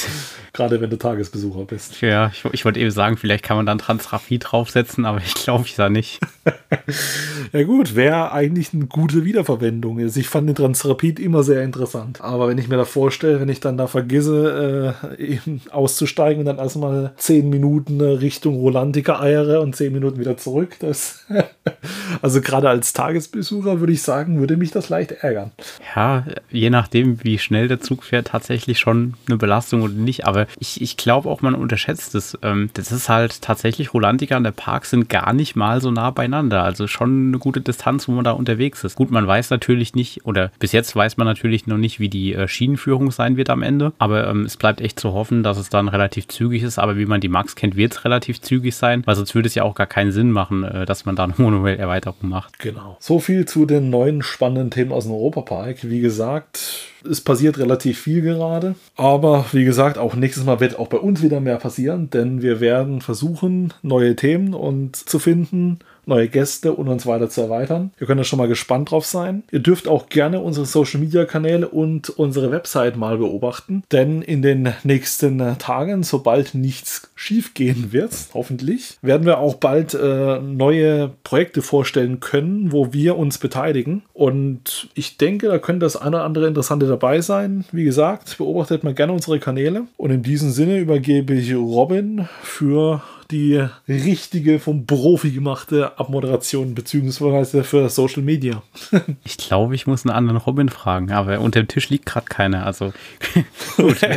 Gerade 0.53 0.81
wenn 0.81 0.89
du 0.89 0.97
Tagesbesucher 0.97 1.65
bist. 1.65 2.01
Ja, 2.01 2.31
ich, 2.33 2.43
ich 2.51 2.65
wollte 2.65 2.79
eben 2.79 2.91
sagen, 2.91 3.17
vielleicht 3.17 3.43
kann 3.43 3.57
man 3.57 3.65
dann 3.65 3.77
Transrapid 3.77 4.45
draufsetzen, 4.47 5.05
aber 5.05 5.19
ich 5.19 5.33
glaube 5.35 5.65
ich 5.65 5.75
da 5.75 5.89
nicht. 5.89 6.19
ja 7.53 7.63
gut, 7.63 7.95
wäre 7.95 8.31
eigentlich 8.31 8.73
eine 8.73 8.85
gute 8.85 9.25
Wiederverwendung. 9.25 9.99
Also 9.99 10.19
ich 10.19 10.27
fand 10.27 10.47
den 10.47 10.55
Transrapid 10.55 11.19
immer 11.19 11.43
sehr 11.43 11.63
interessant. 11.63 12.21
Aber 12.21 12.47
wenn 12.47 12.57
ich 12.57 12.67
mir 12.67 12.77
da 12.77 12.85
vorstelle, 12.85 13.39
wenn 13.39 13.49
ich 13.49 13.59
dann 13.59 13.77
da 13.77 13.87
vergesse, 13.87 14.95
äh, 15.17 15.47
auszusteigen 15.71 16.39
und 16.39 16.45
dann 16.45 16.57
erstmal 16.57 17.13
zehn 17.17 17.49
Minuten 17.49 18.01
Richtung 18.01 18.55
Rolantica 18.55 19.19
eiere 19.19 19.61
und 19.61 19.75
zehn 19.75 19.93
Minuten 19.93 20.19
wieder 20.19 20.37
zurück, 20.37 20.75
das 20.79 21.25
also 22.21 22.41
gerade 22.41 22.69
als 22.69 22.93
Tagesbesucher 22.93 23.79
würde 23.79 23.93
ich 23.93 24.01
sagen, 24.01 24.39
würde 24.39 24.57
mich 24.57 24.71
das 24.71 24.89
leicht 24.89 25.11
ärgern. 25.11 25.51
Ja, 25.95 26.25
je 26.51 26.69
nachdem, 26.69 27.23
wie 27.23 27.37
schnell 27.37 27.67
der 27.67 27.81
Zug 27.81 28.03
fährt, 28.03 28.27
tatsächlich 28.27 28.79
schon 28.79 29.13
eine 29.27 29.37
Belastung 29.37 29.81
oder 29.81 29.93
nicht. 29.93 30.25
Aber 30.25 30.38
ich, 30.59 30.81
ich 30.81 30.97
glaube 30.97 31.29
auch, 31.29 31.41
man 31.41 31.55
unterschätzt 31.55 32.15
es. 32.15 32.37
Ähm, 32.41 32.69
das 32.73 32.91
ist 32.91 33.09
halt 33.09 33.41
tatsächlich, 33.41 33.93
Rolantica 33.93 34.37
und 34.37 34.43
der 34.43 34.51
Park 34.51 34.85
sind 34.85 35.09
gar 35.09 35.33
nicht 35.33 35.55
mal 35.55 35.81
so 35.81 35.91
nah 35.91 36.11
beieinander. 36.11 36.63
Also 36.63 36.87
schon 36.87 37.29
eine 37.29 37.39
gute 37.39 37.61
Distanz, 37.61 38.07
wo 38.07 38.11
man 38.13 38.23
da 38.23 38.31
unterwegs 38.31 38.83
ist. 38.83 38.95
Gut, 38.95 39.11
man 39.11 39.27
weiß 39.27 39.49
natürlich 39.49 39.95
nicht, 39.95 40.25
oder 40.25 40.51
bis 40.59 40.71
jetzt 40.71 40.95
weiß 40.95 41.17
man 41.17 41.27
natürlich 41.27 41.67
noch 41.67 41.77
nicht, 41.77 41.99
wie 41.99 42.09
die 42.09 42.33
äh, 42.33 42.47
Schienenführung 42.47 43.11
sein 43.11 43.37
wird 43.37 43.49
am 43.49 43.63
Ende. 43.63 43.93
Aber 43.99 44.27
ähm, 44.27 44.45
es 44.45 44.57
bleibt 44.57 44.81
echt 44.81 44.99
zu 44.99 45.13
hoffen, 45.13 45.43
dass 45.43 45.57
es 45.57 45.69
dann 45.69 45.87
relativ 45.87 46.27
zügig 46.27 46.63
ist. 46.63 46.79
Aber 46.79 46.97
wie 46.97 47.05
man 47.05 47.21
die 47.21 47.29
Max 47.29 47.55
kennt, 47.55 47.75
wird 47.75 47.93
es 47.93 48.05
relativ 48.05 48.41
zügig 48.41 48.75
sein, 48.75 49.03
weil 49.05 49.15
sonst 49.15 49.35
würde 49.35 49.47
es 49.47 49.55
ja 49.55 49.63
auch 49.63 49.75
gar 49.75 49.87
keinen 49.87 50.11
Sinn 50.11 50.31
machen, 50.31 50.63
äh, 50.63 50.85
dass 50.85 51.05
man 51.05 51.15
da 51.15 51.23
eine 51.23 51.33
Monorail-Erweiterung 51.37 52.29
macht. 52.29 52.59
Genau. 52.59 52.97
So 52.99 53.19
viel 53.19 53.45
zu 53.45 53.65
den 53.65 53.89
neuen 53.89 54.21
spannenden 54.21 54.71
Themen 54.71 54.91
aus 54.91 55.05
dem 55.05 55.13
Europapark. 55.13 55.89
Wie 55.89 56.01
gesagt, 56.01 56.89
es 57.09 57.21
passiert 57.21 57.57
relativ 57.57 57.99
viel 57.99 58.21
gerade. 58.21 58.75
Aber 58.95 59.45
wie 59.51 59.65
gesagt, 59.65 59.97
auch 59.97 60.15
nächstes 60.15 60.45
Mal 60.45 60.59
wird 60.59 60.77
auch 60.79 60.87
bei 60.87 60.97
uns 60.97 61.21
wieder 61.21 61.39
mehr 61.39 61.57
passieren, 61.57 62.09
denn 62.09 62.41
wir 62.41 62.59
werden 62.59 63.01
versuchen, 63.01 63.73
neue 63.81 64.15
Themen 64.15 64.53
und 64.53 64.95
zu 64.95 65.19
finden 65.19 65.79
neue 66.09 66.27
Gäste 66.27 66.73
und 66.73 66.87
uns 66.87 67.05
weiter 67.05 67.29
zu 67.29 67.41
erweitern. 67.41 67.91
Ihr 67.99 68.07
könnt 68.07 68.19
da 68.19 68.23
schon 68.23 68.37
mal 68.37 68.47
gespannt 68.47 68.91
drauf 68.91 69.05
sein. 69.05 69.43
Ihr 69.51 69.59
dürft 69.59 69.87
auch 69.87 70.09
gerne 70.09 70.41
unsere 70.41 70.65
Social 70.65 70.99
Media 70.99 71.25
Kanäle 71.25 71.69
und 71.69 72.09
unsere 72.09 72.51
Website 72.51 72.97
mal 72.97 73.17
beobachten, 73.17 73.83
denn 73.91 74.21
in 74.21 74.41
den 74.41 74.73
nächsten 74.83 75.57
Tagen, 75.57 76.03
sobald 76.03 76.55
nichts 76.55 77.09
schief 77.15 77.53
gehen 77.53 77.91
wird, 77.91 78.11
hoffentlich, 78.33 78.97
werden 79.01 79.25
wir 79.25 79.39
auch 79.39 79.55
bald 79.55 79.93
äh, 79.93 80.39
neue 80.39 81.11
Projekte 81.23 81.61
vorstellen 81.61 82.19
können, 82.19 82.71
wo 82.71 82.93
wir 82.93 83.17
uns 83.17 83.37
beteiligen. 83.37 84.03
Und 84.13 84.89
ich 84.93 85.17
denke, 85.17 85.47
da 85.47 85.59
könnte 85.59 85.85
das 85.85 85.95
eine 85.95 86.17
oder 86.17 86.25
andere 86.25 86.47
Interessante 86.47 86.87
dabei 86.87 87.21
sein. 87.21 87.65
Wie 87.71 87.83
gesagt, 87.83 88.37
beobachtet 88.37 88.83
mal 88.83 88.93
gerne 88.93 89.13
unsere 89.13 89.39
Kanäle. 89.39 89.83
Und 89.97 90.11
in 90.11 90.23
diesem 90.23 90.51
Sinne 90.51 90.79
übergebe 90.79 91.33
ich 91.33 91.53
Robin 91.53 92.27
für 92.41 93.01
die 93.31 93.63
richtige, 93.87 94.59
vom 94.59 94.85
Profi 94.85 95.31
gemachte 95.31 95.97
Abmoderation, 95.99 96.73
beziehungsweise 96.73 97.63
für 97.63 97.89
Social 97.89 98.23
Media. 98.23 98.63
ich 99.23 99.37
glaube, 99.37 99.75
ich 99.75 99.87
muss 99.87 100.05
einen 100.05 100.15
anderen 100.15 100.37
Robin 100.37 100.69
fragen, 100.69 101.11
aber 101.11 101.39
unter 101.39 101.61
dem 101.61 101.67
Tisch 101.67 101.89
liegt 101.89 102.05
gerade 102.05 102.25
keiner. 102.27 102.65
Also 102.65 102.93
gut. 103.77 103.97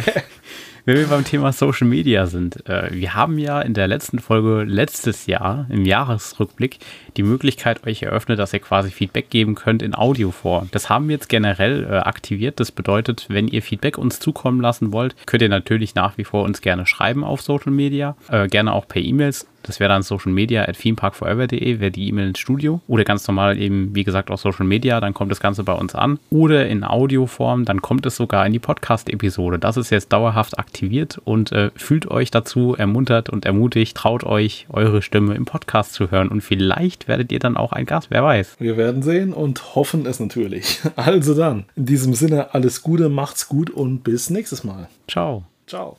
wenn 0.84 0.96
wir 0.96 1.06
beim 1.06 1.24
Thema 1.24 1.52
Social 1.52 1.86
Media 1.86 2.26
sind, 2.26 2.68
äh, 2.68 2.88
wir 2.90 3.14
haben 3.14 3.38
ja 3.38 3.60
in 3.60 3.74
der 3.74 3.86
letzten 3.86 4.18
Folge 4.18 4.64
letztes 4.64 5.26
Jahr 5.26 5.66
im 5.68 5.84
Jahresrückblick 5.84 6.78
die 7.16 7.22
Möglichkeit 7.22 7.86
euch 7.86 8.02
eröffnet, 8.02 8.38
dass 8.38 8.52
ihr 8.52 8.58
quasi 8.58 8.90
Feedback 8.90 9.30
geben 9.30 9.54
könnt 9.54 9.82
in 9.82 9.94
Audioform. 9.94 10.68
Das 10.72 10.88
haben 10.88 11.08
wir 11.08 11.14
jetzt 11.14 11.28
generell 11.28 11.84
äh, 11.84 11.96
aktiviert. 11.98 12.58
Das 12.58 12.72
bedeutet, 12.72 13.26
wenn 13.28 13.46
ihr 13.46 13.62
Feedback 13.62 13.96
uns 13.96 14.18
zukommen 14.18 14.60
lassen 14.60 14.92
wollt, 14.92 15.14
könnt 15.26 15.42
ihr 15.42 15.48
natürlich 15.48 15.94
nach 15.94 16.18
wie 16.18 16.24
vor 16.24 16.42
uns 16.42 16.60
gerne 16.60 16.86
schreiben 16.86 17.22
auf 17.22 17.42
Social 17.42 17.72
Media, 17.72 18.16
äh, 18.28 18.48
gerne 18.48 18.72
auch 18.72 18.88
per 18.88 19.02
E-Mails 19.02 19.46
das 19.62 19.80
wäre 19.80 19.88
dann 19.88 20.02
social 20.02 20.32
media 20.32 20.62
at 20.62 20.78
themeparkforever.de, 20.78 21.80
wäre 21.80 21.90
die 21.90 22.08
E-Mail 22.08 22.28
ins 22.28 22.38
Studio. 22.38 22.80
Oder 22.88 23.04
ganz 23.04 23.26
normal 23.26 23.58
eben, 23.58 23.94
wie 23.94 24.04
gesagt, 24.04 24.30
auf 24.30 24.40
Social 24.40 24.66
Media, 24.66 25.00
dann 25.00 25.14
kommt 25.14 25.30
das 25.30 25.40
Ganze 25.40 25.62
bei 25.64 25.72
uns 25.72 25.94
an. 25.94 26.18
Oder 26.30 26.68
in 26.68 26.84
Audioform, 26.84 27.64
dann 27.64 27.82
kommt 27.82 28.06
es 28.06 28.16
sogar 28.16 28.46
in 28.46 28.52
die 28.52 28.58
Podcast-Episode. 28.58 29.58
Das 29.58 29.76
ist 29.76 29.90
jetzt 29.90 30.12
dauerhaft 30.12 30.58
aktiviert 30.58 31.20
und 31.24 31.52
äh, 31.52 31.70
fühlt 31.76 32.10
euch 32.10 32.30
dazu 32.30 32.74
ermuntert 32.76 33.30
und 33.30 33.44
ermutigt, 33.44 33.96
traut 33.96 34.24
euch, 34.24 34.66
eure 34.70 35.02
Stimme 35.02 35.34
im 35.34 35.44
Podcast 35.44 35.94
zu 35.94 36.10
hören. 36.10 36.28
Und 36.28 36.40
vielleicht 36.40 37.08
werdet 37.08 37.32
ihr 37.32 37.38
dann 37.38 37.56
auch 37.56 37.72
ein 37.72 37.86
Gast, 37.86 38.08
wer 38.10 38.22
weiß. 38.22 38.56
Wir 38.58 38.76
werden 38.76 39.02
sehen 39.02 39.32
und 39.32 39.74
hoffen 39.74 40.06
es 40.06 40.20
natürlich. 40.20 40.80
Also 40.94 41.34
dann, 41.34 41.64
in 41.74 41.86
diesem 41.86 42.14
Sinne, 42.14 42.54
alles 42.54 42.82
Gute, 42.82 43.08
macht's 43.08 43.48
gut 43.48 43.70
und 43.70 44.04
bis 44.04 44.30
nächstes 44.30 44.62
Mal. 44.62 44.88
Ciao. 45.08 45.44
Ciao. 45.66 45.98